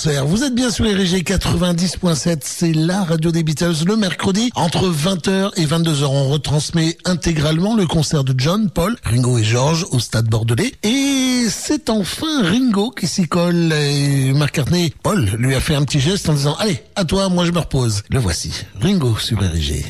Vous 0.05 0.43
êtes 0.43 0.53
bien 0.53 0.69
sur 0.69 0.85
RG 0.85 1.23
90.7, 1.23 2.39
c'est 2.43 2.71
la 2.71 3.03
radio 3.03 3.31
des 3.31 3.41
Beatles 3.41 3.83
le 3.87 3.95
mercredi 3.95 4.51
entre 4.53 4.89
20h 4.89 5.51
et 5.55 5.65
22h. 5.65 6.05
On 6.05 6.29
retransmet 6.29 6.97
intégralement 7.03 7.75
le 7.75 7.87
concert 7.87 8.23
de 8.23 8.35
John, 8.37 8.69
Paul, 8.69 8.95
Ringo 9.03 9.39
et 9.39 9.43
Georges 9.43 9.87
au 9.91 9.99
stade 9.99 10.27
bordelais. 10.27 10.73
Et 10.83 11.47
c'est 11.49 11.89
enfin 11.89 12.43
Ringo 12.43 12.91
qui 12.91 13.07
s'y 13.07 13.27
colle. 13.27 13.73
Et 13.73 14.33
McCartney, 14.33 14.93
Paul 15.01 15.25
lui 15.39 15.55
a 15.55 15.59
fait 15.59 15.73
un 15.73 15.83
petit 15.83 15.99
geste 15.99 16.29
en 16.29 16.33
disant 16.33 16.55
Allez, 16.59 16.83
à 16.95 17.03
toi, 17.03 17.29
moi 17.29 17.45
je 17.45 17.51
me 17.51 17.59
repose. 17.59 18.03
Le 18.11 18.19
voici, 18.19 18.51
Ringo 18.79 19.17
sur 19.17 19.39
RG. 19.39 19.83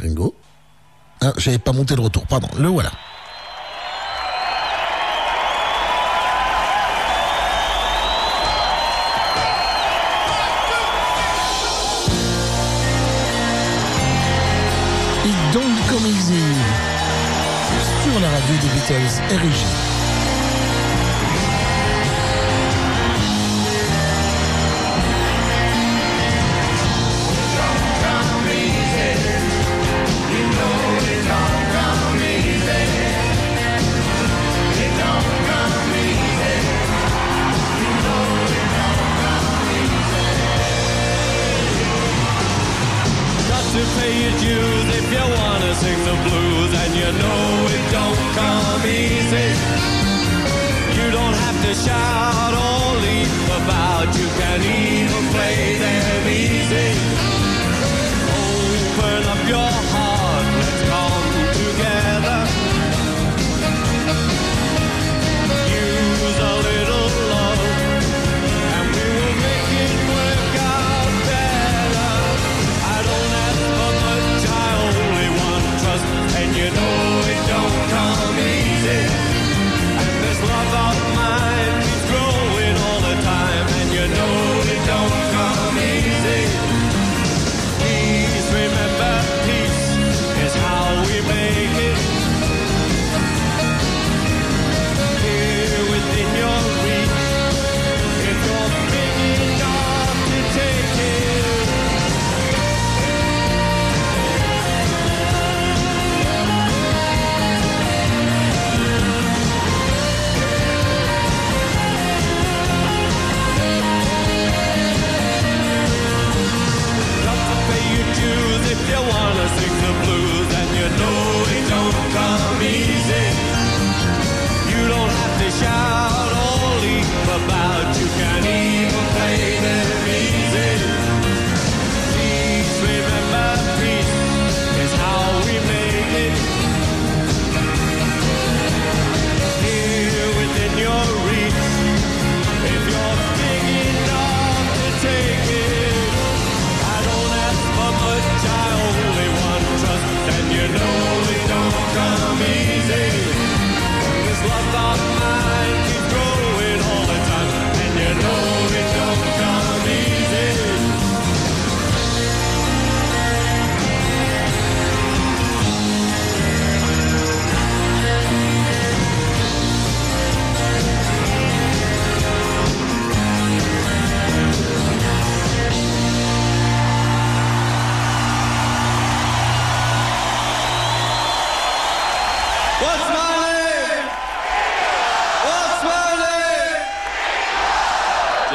Ringo. 0.00 0.34
Ah, 1.20 1.34
j'avais 1.36 1.58
pas 1.58 1.72
monté 1.72 1.94
le 1.94 2.00
retour, 2.00 2.26
pardon, 2.26 2.48
le 2.58 2.68
voilà. 2.68 2.90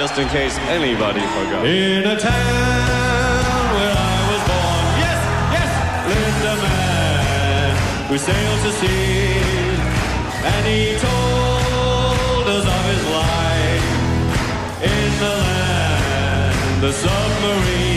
just 0.10 0.22
in 0.22 0.27
case 0.30 0.57
anybody 0.69 1.22
forgot. 1.22 1.65
In 1.65 2.06
a 2.06 2.18
town 2.18 3.65
where 3.76 3.94
I 3.95 4.18
was 4.31 4.41
born, 4.49 4.86
yes, 5.06 5.19
yes, 5.56 5.72
lived 6.10 6.45
a 6.45 6.57
man 6.64 7.72
who 8.07 8.18
sailed 8.18 8.61
to 8.65 8.72
sea, 8.80 9.38
and 10.52 10.65
he 10.65 10.98
told 10.98 12.45
us 12.57 12.65
of 12.65 12.84
his 12.94 13.03
life 13.19 13.86
in 14.81 15.10
the 15.19 15.34
land, 15.44 16.81
the 16.81 16.91
submarine. 16.91 17.89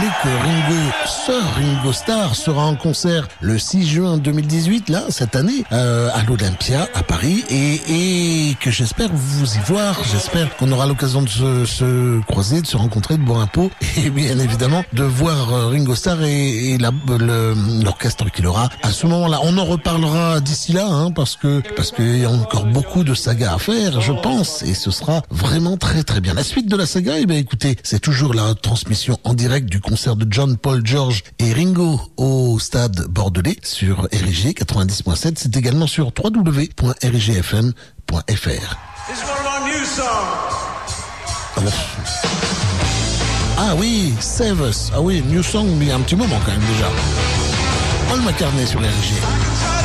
Rappeler 0.00 0.12
que 0.22 0.28
Ringo, 0.28 0.92
Sir 1.06 1.42
Ringo 1.56 1.92
Starr, 1.92 2.34
sera 2.34 2.64
en 2.64 2.76
concert 2.76 3.28
le 3.40 3.58
6 3.58 3.86
juin 3.86 4.18
2018, 4.18 4.88
là, 4.88 5.04
cette 5.08 5.36
année, 5.36 5.64
euh, 5.72 6.10
à 6.14 6.22
l'Olympia, 6.24 6.88
à 6.94 7.02
Paris, 7.02 7.44
et, 7.50 7.80
et 8.50 8.54
que 8.60 8.70
j'espère 8.70 9.10
vous 9.12 9.54
y 9.54 9.58
voir. 9.66 9.96
J'espère 10.10 10.56
qu'on 10.56 10.70
aura 10.72 10.86
l'occasion 10.86 11.22
de 11.22 11.28
se, 11.28 11.64
se 11.64 12.20
croiser, 12.22 12.60
de 12.62 12.66
se 12.66 12.76
rencontrer, 12.76 13.16
de 13.16 13.22
boire 13.22 13.40
un 13.40 13.46
pot, 13.46 13.70
et 13.96 14.10
bien 14.10 14.38
évidemment 14.38 14.84
de 14.92 15.02
voir 15.02 15.52
euh, 15.52 15.68
Ringo 15.68 15.94
Starr 15.94 16.22
et, 16.22 16.74
et 16.74 16.78
l'orchestre 16.78 18.30
qu'il 18.30 18.46
aura 18.46 18.68
à 18.82 18.90
ce 18.90 19.06
moment-là. 19.06 19.40
On 19.42 19.56
en 19.58 19.64
reparlera 19.64 20.40
d'ici 20.40 20.72
là, 20.72 20.86
hein, 20.86 21.10
parce 21.10 21.36
que 21.36 21.62
parce 21.76 21.90
qu'il 21.90 22.18
y 22.18 22.24
a 22.24 22.30
encore 22.30 22.66
beaucoup 22.66 23.04
de 23.04 23.14
sagas 23.14 23.54
à 23.54 23.58
faire, 23.58 24.00
je 24.00 24.12
pense, 24.12 24.62
et 24.62 24.74
ce 24.74 24.90
sera 24.90 25.22
vraiment 25.30 25.76
très 25.76 26.02
très 26.02 26.20
bien. 26.20 26.34
La 26.34 26.44
suite 26.44 26.68
de 26.68 26.76
la 26.76 26.86
saga, 26.86 27.18
eh 27.18 27.26
bien 27.26 27.36
écoutez, 27.36 27.76
c'est 27.82 28.00
toujours 28.00 28.34
la 28.34 28.54
transmission 28.54 29.18
en 29.24 29.34
direct 29.34 29.68
du 29.68 29.80
concert 29.90 30.14
de 30.14 30.24
John, 30.30 30.56
Paul, 30.56 30.86
George 30.86 31.24
et 31.40 31.52
Ringo 31.52 32.00
au 32.16 32.60
stade 32.60 33.08
bordelais 33.08 33.56
sur 33.64 34.06
RIG 34.12 34.56
90.7. 34.56 35.32
C'est 35.36 35.56
également 35.56 35.88
sur 35.88 36.12
www.rigfm.fr. 36.16 37.72
Ah. 41.56 41.60
Ah 43.58 43.74
oui, 43.76 44.14
Save 44.20 44.60
Us. 44.68 44.92
Ah 44.94 45.00
oui, 45.00 45.24
New 45.26 45.42
Song, 45.42 45.66
mais 45.76 45.86
il 45.86 45.88
y 45.88 45.90
a 45.90 45.96
un 45.96 46.00
petit 46.00 46.14
moment 46.14 46.38
quand 46.46 46.52
même 46.52 46.60
déjà. 46.60 46.88
Paul 48.08 48.20
McCartney 48.20 48.66
sur 48.68 48.78
RG. 48.78 49.79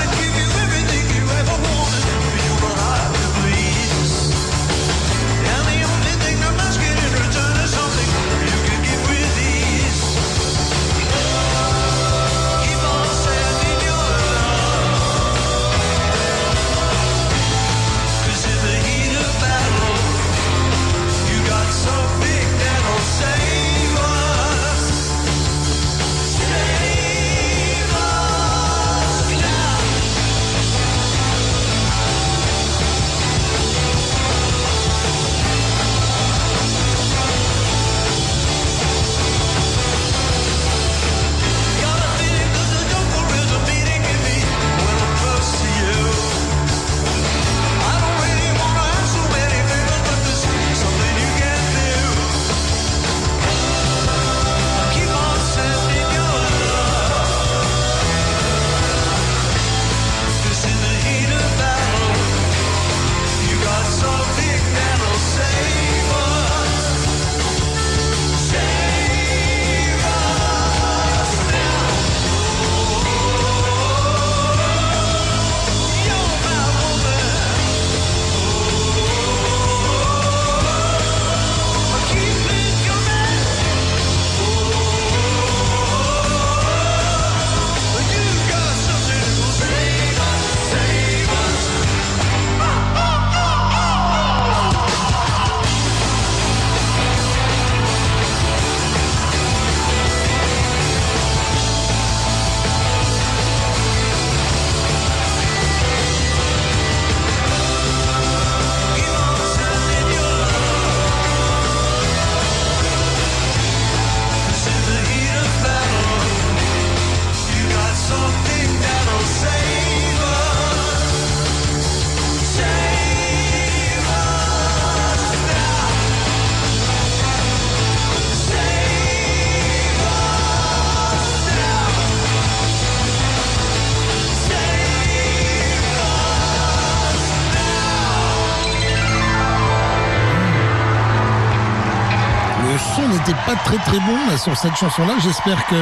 Très 143.66 143.78
très 143.78 144.00
bon 144.00 144.38
sur 144.38 144.56
cette 144.58 144.76
chanson-là. 144.76 145.14
J'espère 145.24 145.66
que 145.68 145.76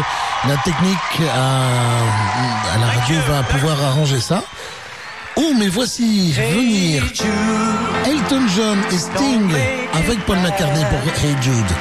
la 0.48 0.58
technique 0.64 0.98
à, 1.36 2.76
à 2.76 2.78
la 2.80 2.88
radio 2.88 3.16
va 3.28 3.44
pouvoir 3.44 3.78
arranger 3.84 4.20
ça. 4.20 4.42
Oh, 5.36 5.54
mais 5.58 5.68
voici 5.68 6.32
venir 6.32 7.04
Elton 8.06 8.44
John 8.56 8.78
et 8.92 8.98
Sting 8.98 9.52
avec 9.94 10.26
Paul 10.26 10.38
McCartney 10.38 10.86
pour 10.86 11.00
Hey 11.24 11.36
Jude. 11.42 11.72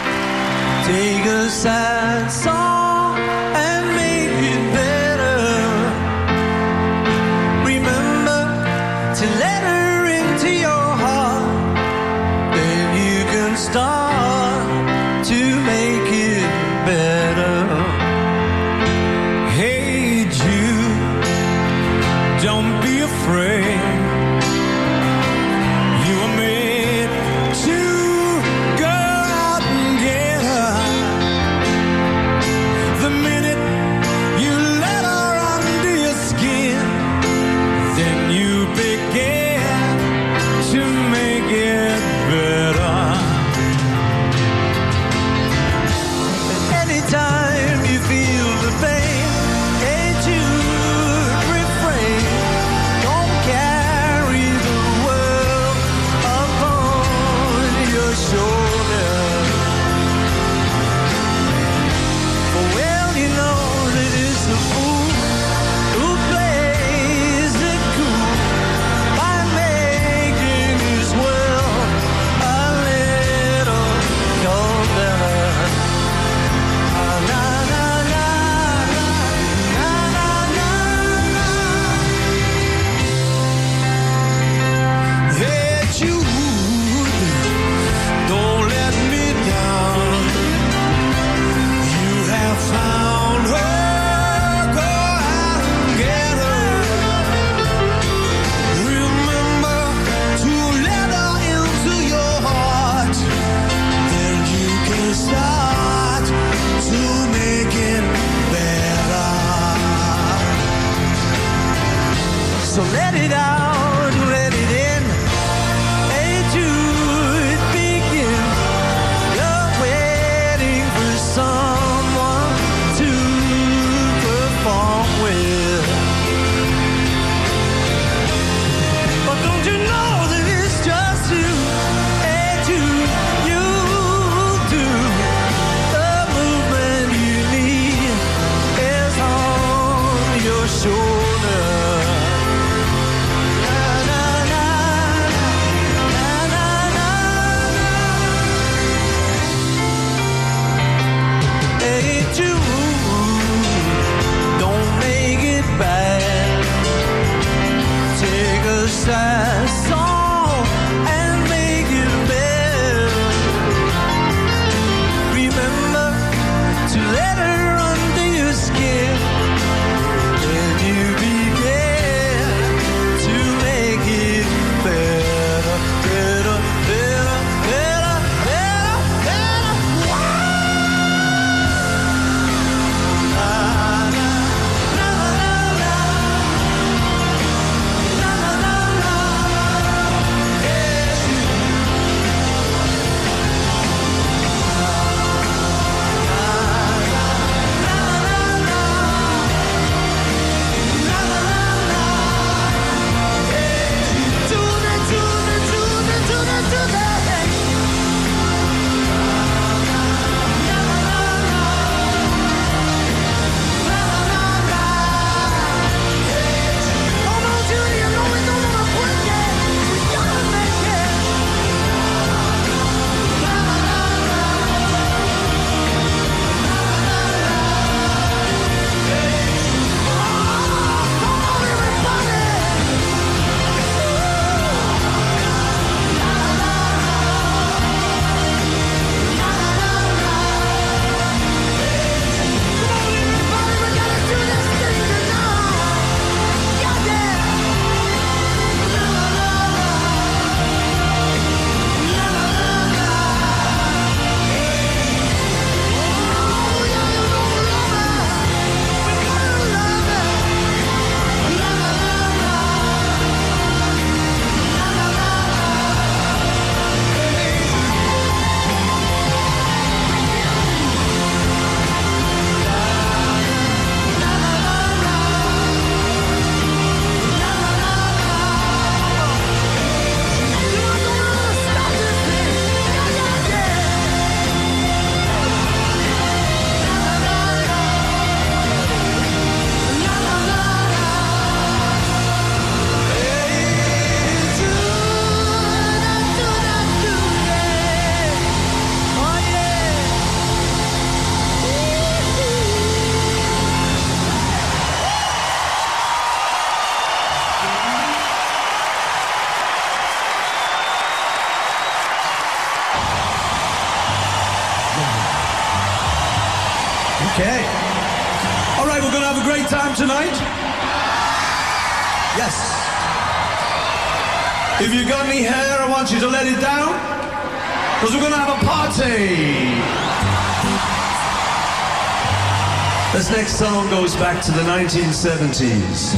next 333.43 333.59
song 333.59 333.91
goes 333.91 334.15
back 334.15 334.41
to 334.41 334.53
the 334.53 334.61
1970s. 334.61 336.15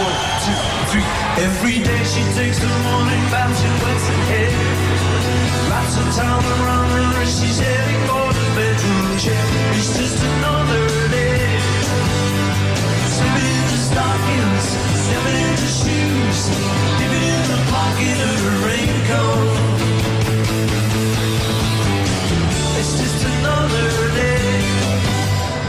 One, 0.00 0.16
two, 0.40 0.56
three. 0.88 1.04
Every 1.44 1.84
day 1.84 2.02
she 2.04 2.22
takes 2.32 2.58
the 2.58 2.72
morning 2.88 3.20
bath, 3.28 3.52
she 3.60 3.68
wets 3.84 4.08
her 4.08 4.22
hair, 4.32 4.52
Wraps 5.68 5.96
her 5.96 6.08
towel 6.16 6.40
around 6.40 6.88
her 6.92 7.20
as 7.20 7.38
she's 7.38 7.58
heading 7.58 8.00
for 8.08 8.32
the 8.32 8.46
bedroom 8.56 9.18
chair. 9.18 9.44
It's 9.76 9.98
just 9.98 10.24
another. 10.24 11.05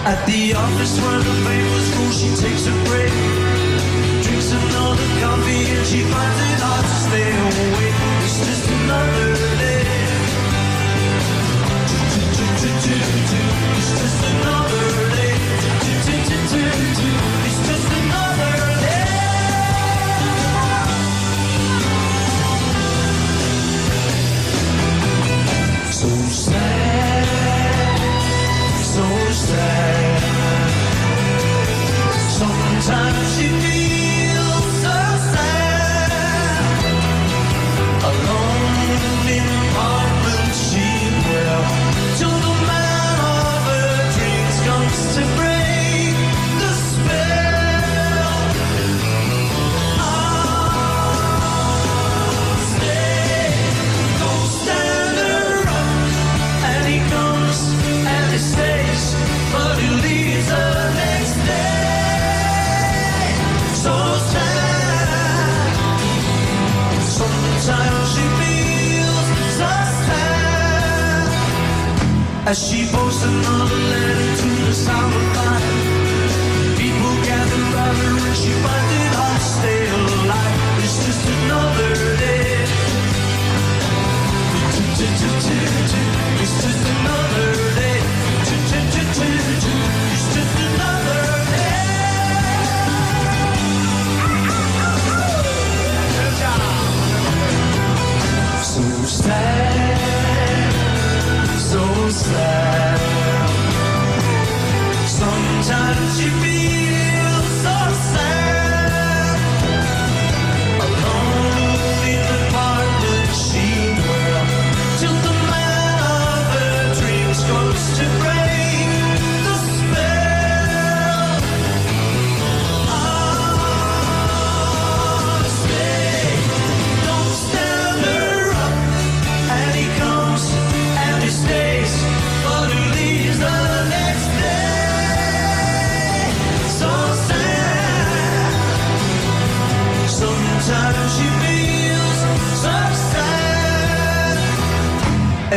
At 0.07 0.25
the 0.25 0.53
office 0.53 1.01
where 1.01 1.19
the 1.19 1.35
babe 1.43 1.69
was 1.75 1.87
cool, 1.95 2.11
she 2.11 2.29
takes 2.39 2.65
a 2.65 2.71
break. 2.87 3.11
Drinks 4.23 4.51
another 4.53 5.07
coffee 5.19 5.67
and 5.75 5.85
she 5.85 5.99
finds 6.07 6.39
it 6.47 6.59
hard 6.63 6.85
to 6.87 6.97
stay 7.07 7.27
awake. 7.27 7.99
It's 8.23 8.39
just 8.39 8.69
another 8.71 9.35
day. 9.59 9.83
It's 13.75 13.91
just 13.99 14.23
another 14.31 15.09
day. 15.17 15.27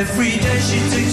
Every 0.01 0.39
day 0.39 0.59
she 0.60 0.78
takes 0.89 1.09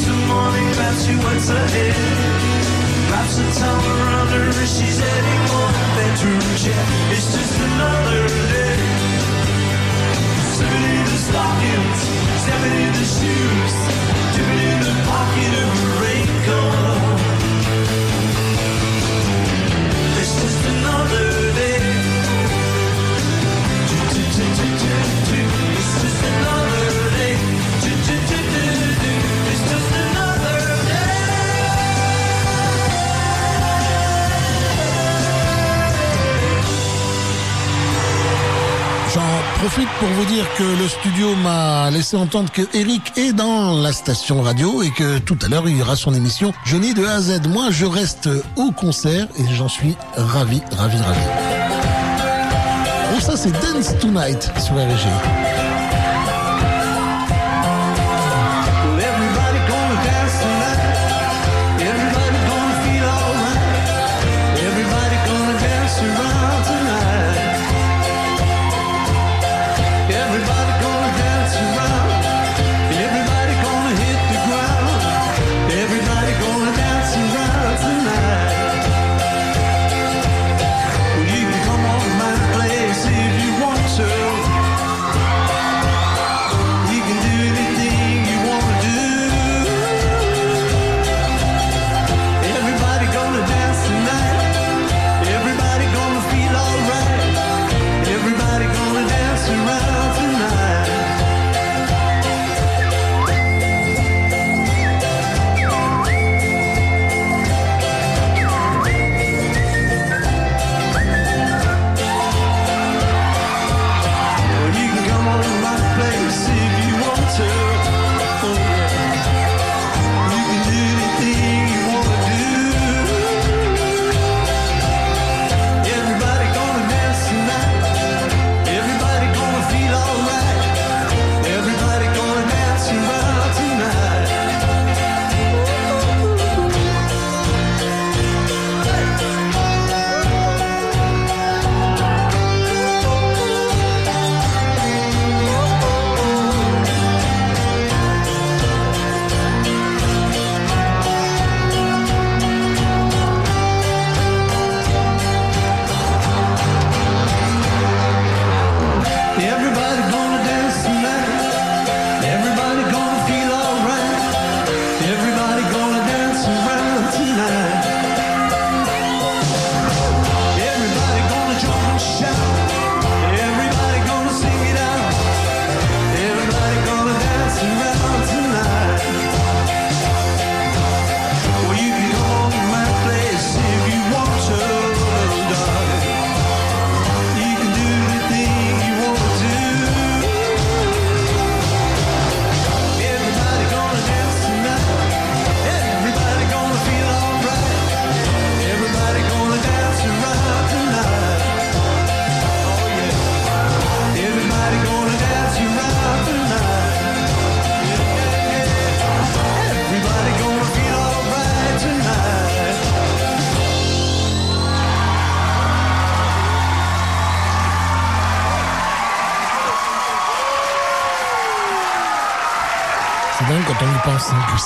vous 40.18 40.26
dire 40.26 40.46
que 40.58 40.64
le 40.64 40.88
studio 40.88 41.36
m'a 41.44 41.92
laissé 41.92 42.18
entendre 42.18 42.52
que 42.52 42.64
Eric 42.74 43.16
est 43.18 43.34
dans 43.34 43.80
la 43.80 43.94
station 43.94 44.42
radio 44.42 44.82
et 44.82 44.90
que 44.90 45.20
tout 45.20 45.38
à 45.44 45.48
l'heure 45.48 45.70
il 45.70 45.78
y 45.78 45.82
aura 45.82 45.96
son 45.96 46.12
émission 46.16 46.54
Johnny 46.66 46.96
de 46.96 47.06
A 47.06 47.16
à 47.16 47.22
Z. 47.22 47.48
Moi, 47.48 47.68
je 47.70 47.86
reste 47.86 48.28
au 48.56 48.72
concert 48.72 49.28
et 49.38 49.54
j'en 49.54 49.70
suis 49.70 49.96
ravi, 50.16 50.62
ravi, 50.76 50.98
ravi. 50.98 51.20
Bon, 53.12 53.20
ça, 53.20 53.38
c'est 53.38 53.52
Dance 53.52 53.96
Tonight 54.00 54.52
sur 54.60 54.74
RG. 54.74 55.57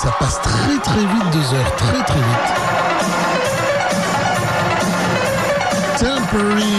Ça 0.02 0.10
passe 0.18 0.40
très 0.40 0.78
très 0.78 1.00
vite 1.00 1.30
deux 1.32 1.54
heures, 1.54 1.76
très 1.76 2.02
très 2.02 2.18
vite. 2.18 2.48
Temporary, 5.96 6.74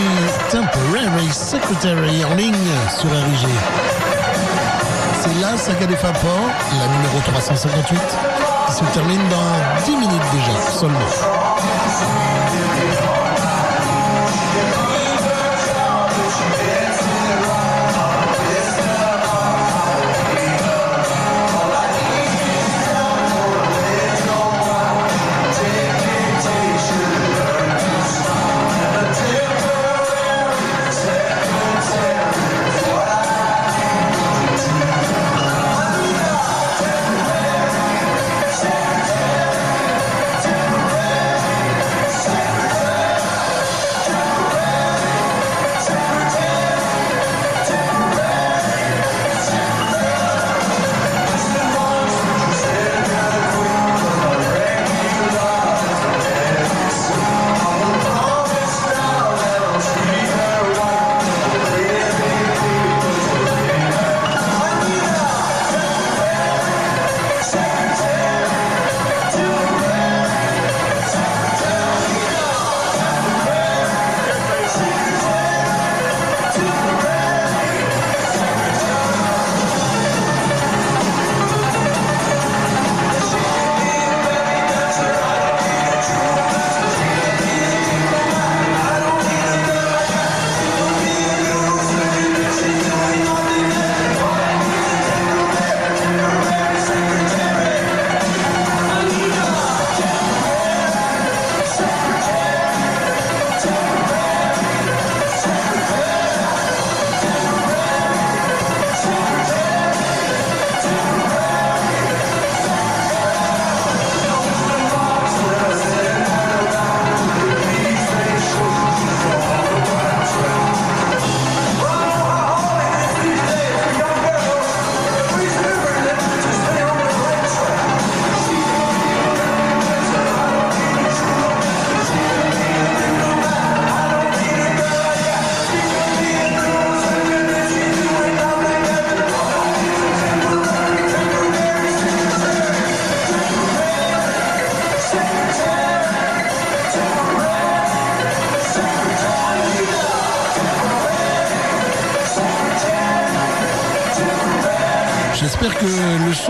temporary 0.51 1.29
Secretary 1.31 2.25
en 2.25 2.35
ligne 2.35 2.53
sur 2.99 3.09
RIG. 3.09 3.47
C'est 5.21 5.41
la 5.41 5.55
saga 5.55 5.85
des 5.85 5.95
Fab 5.95 6.13
Four, 6.17 6.49
la 6.77 6.87
numéro 6.97 7.19
358, 7.25 7.97
qui 8.67 8.73
se 8.73 8.83
termine 8.93 9.21
dans 9.29 9.85
10 9.85 9.91
minutes 9.95 10.21
déjà 10.33 10.59
seulement. 10.77 10.99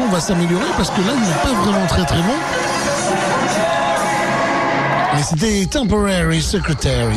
Va 0.01 0.19
s'améliorer 0.19 0.65
parce 0.75 0.89
que 0.89 1.01
là, 1.01 1.13
il 1.15 1.21
n'est 1.21 1.43
pas 1.43 1.53
vraiment 1.61 1.85
très 1.85 2.03
très 2.05 2.17
bon. 2.17 2.33
Mais 5.15 5.23
c'était 5.23 5.65
Temporary 5.67 6.41
Secretary. 6.41 7.15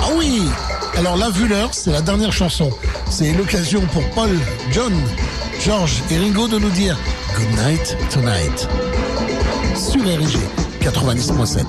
Ah 0.00 0.08
oui 0.16 0.48
Alors 0.96 1.16
là, 1.16 1.30
vu 1.30 1.48
l'heure, 1.48 1.70
c'est 1.72 1.90
la 1.90 2.00
dernière 2.00 2.32
chanson. 2.32 2.70
C'est 3.10 3.32
l'occasion 3.32 3.80
pour 3.92 4.08
Paul, 4.10 4.30
John, 4.70 4.92
George 5.60 6.02
et 6.10 6.18
Ringo 6.18 6.46
de 6.48 6.58
nous 6.58 6.70
dire 6.70 6.96
Good 7.34 7.66
night 7.66 7.96
tonight. 8.10 8.68
Sur 9.74 10.04
RIG 10.04 10.38
90.7. 10.80 11.64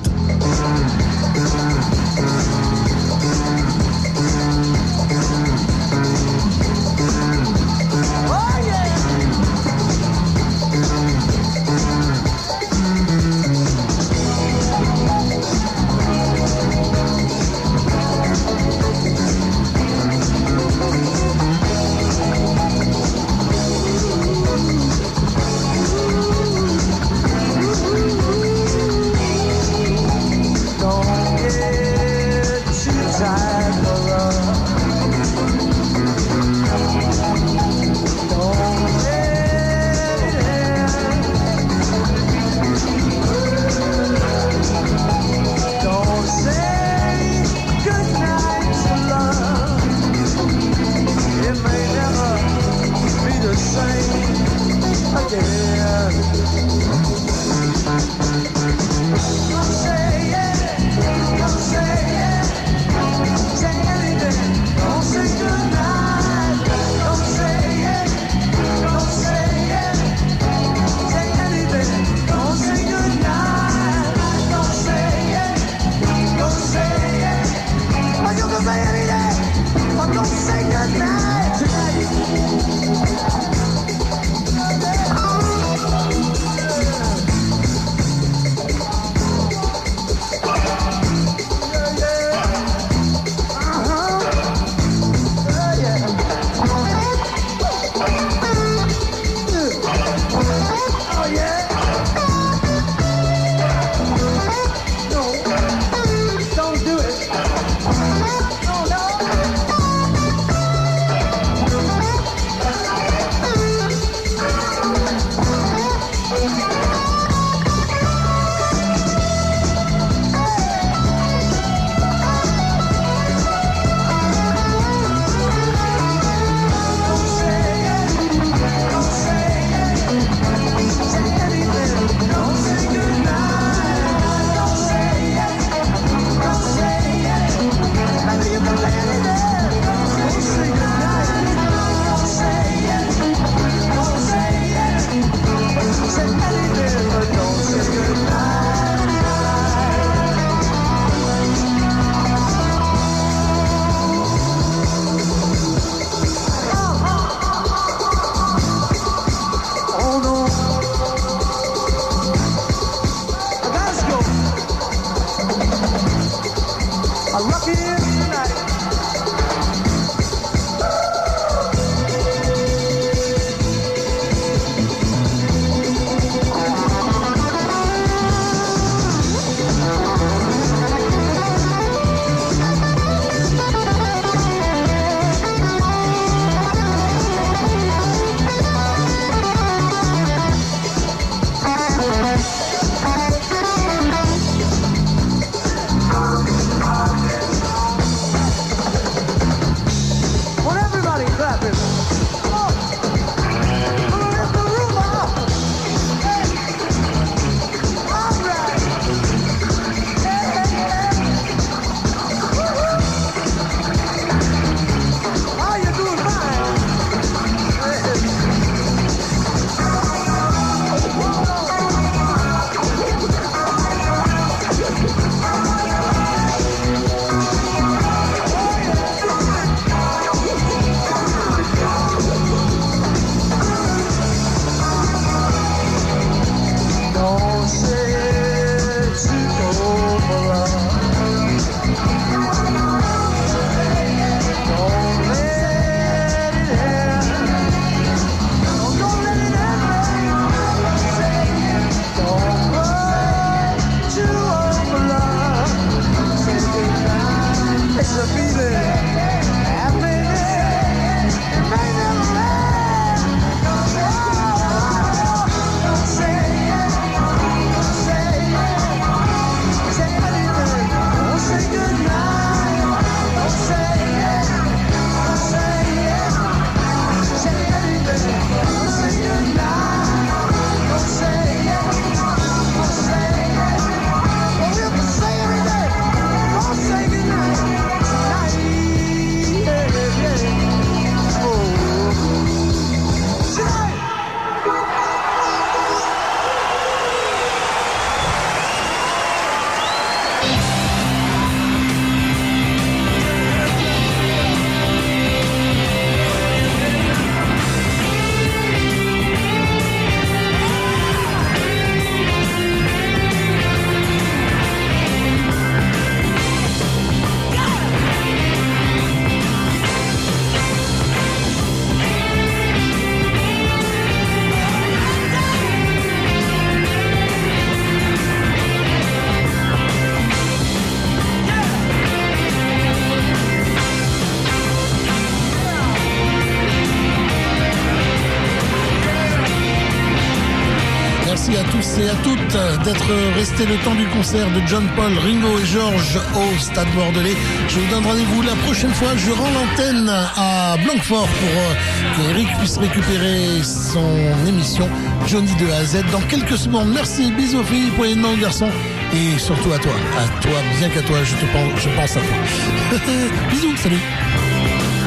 restés 343.57 343.73
le 343.73 343.79
temps 343.83 343.95
du 343.95 344.05
concert 344.07 344.47
de 344.51 344.61
John 344.67 344.87
Paul, 344.95 345.13
Ringo 345.19 345.59
et 345.59 345.65
George 345.65 346.19
au 346.35 346.59
Stade 346.59 346.87
Bordelais. 346.95 347.35
Je 347.67 347.79
vous 347.79 347.91
donne 347.91 348.05
rendez-vous 348.05 348.41
la 348.41 348.55
prochaine 348.55 348.93
fois. 348.93 349.15
Je 349.15 349.31
rends 349.31 349.51
l'antenne 349.51 350.09
à 350.09 350.75
Blanquefort 350.83 351.27
pour 351.27 351.61
euh, 351.61 351.73
que 352.15 352.29
Eric 352.31 352.47
puisse 352.59 352.77
récupérer 352.77 353.61
son 353.63 354.47
émission 354.47 354.87
Johnny 355.27 355.53
de 355.55 355.71
A 355.71 355.77
à 355.77 355.85
Z 355.85 356.03
dans 356.11 356.21
quelques 356.21 356.57
secondes. 356.57 356.89
Merci, 356.93 357.31
bisous 357.31 357.63
filles, 357.63 357.91
de 358.15 358.19
main 358.19 358.33
aux 358.33 358.37
garçons 358.37 358.69
et 359.13 359.39
surtout 359.39 359.71
à 359.71 359.79
toi. 359.79 359.93
À 360.17 360.41
toi, 360.41 360.59
bien 360.79 360.89
qu'à 360.89 361.01
toi, 361.01 361.17
je 361.23 361.35
te 361.35 361.45
pense, 361.51 361.81
je 361.81 361.89
pense 361.89 362.17
à 362.17 362.19
toi. 362.19 362.99
bisous, 363.51 363.77
salut. 363.77 364.01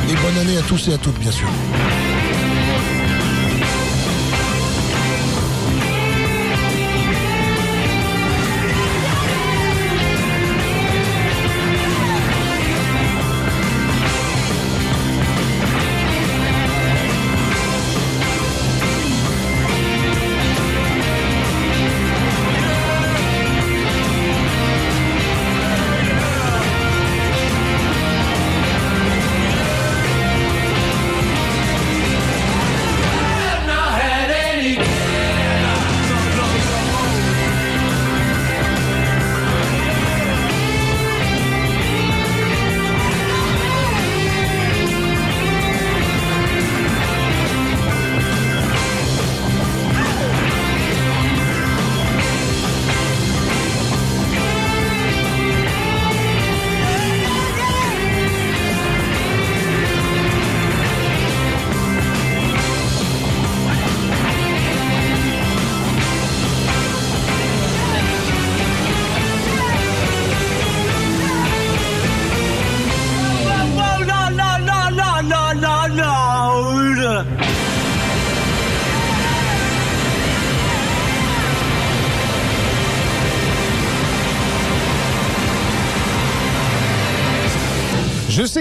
Et 0.08 0.14
bonne 0.14 0.38
année 0.40 0.56
à 0.56 0.62
tous 0.62 0.88
et 0.88 0.94
à 0.94 0.98
toutes, 0.98 1.18
bien 1.18 1.32
sûr. 1.32 1.48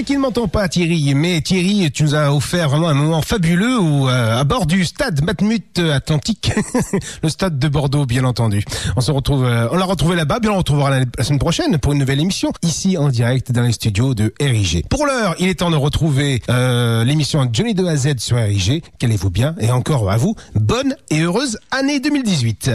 Qu'il 0.09 0.17
ne 0.17 0.23
m'entend 0.23 0.47
pas 0.47 0.67
Thierry, 0.67 1.13
mais 1.13 1.39
Thierry, 1.39 1.91
tu 1.91 2.01
nous 2.01 2.15
as 2.15 2.33
offert 2.33 2.67
vraiment 2.67 2.89
un 2.89 2.95
moment 2.95 3.21
fabuleux 3.21 3.77
où, 3.77 4.09
euh, 4.09 4.39
à 4.39 4.43
bord 4.43 4.65
du 4.65 4.83
stade 4.83 5.23
Matmut 5.23 5.77
Atlantique, 5.77 6.51
le 7.21 7.29
stade 7.29 7.59
de 7.59 7.67
Bordeaux, 7.67 8.07
bien 8.07 8.23
entendu. 8.23 8.63
On 8.95 9.01
se 9.01 9.11
retrouve, 9.11 9.45
euh, 9.45 9.67
on 9.71 9.77
l'a 9.77 9.85
retrouvé 9.85 10.15
là-bas, 10.15 10.39
bien 10.39 10.49
on 10.49 10.53
le 10.53 10.57
retrouvera 10.57 10.89
la, 10.89 11.23
semaine 11.23 11.37
prochaine 11.37 11.77
pour 11.77 11.93
une 11.93 11.99
nouvelle 11.99 12.21
émission, 12.21 12.51
ici 12.63 12.97
en 12.97 13.09
direct 13.09 13.51
dans 13.51 13.61
les 13.61 13.71
studios 13.71 14.15
de 14.15 14.33
RIG. 14.41 14.87
Pour 14.89 15.05
l'heure, 15.05 15.35
il 15.37 15.47
est 15.47 15.59
temps 15.59 15.69
de 15.69 15.75
retrouver 15.75 16.41
euh, 16.49 17.03
l'émission 17.03 17.47
Johnny 17.53 17.75
de 17.75 17.85
A 17.85 17.95
Z 17.95 18.17
sur 18.17 18.37
RIG. 18.37 18.81
Qu'allez-vous 18.97 19.29
bien 19.29 19.53
Et 19.59 19.69
encore 19.69 20.09
à 20.09 20.17
vous, 20.17 20.33
bonne 20.55 20.95
et 21.11 21.19
heureuse 21.19 21.59
année 21.69 21.99
2018. 21.99 22.71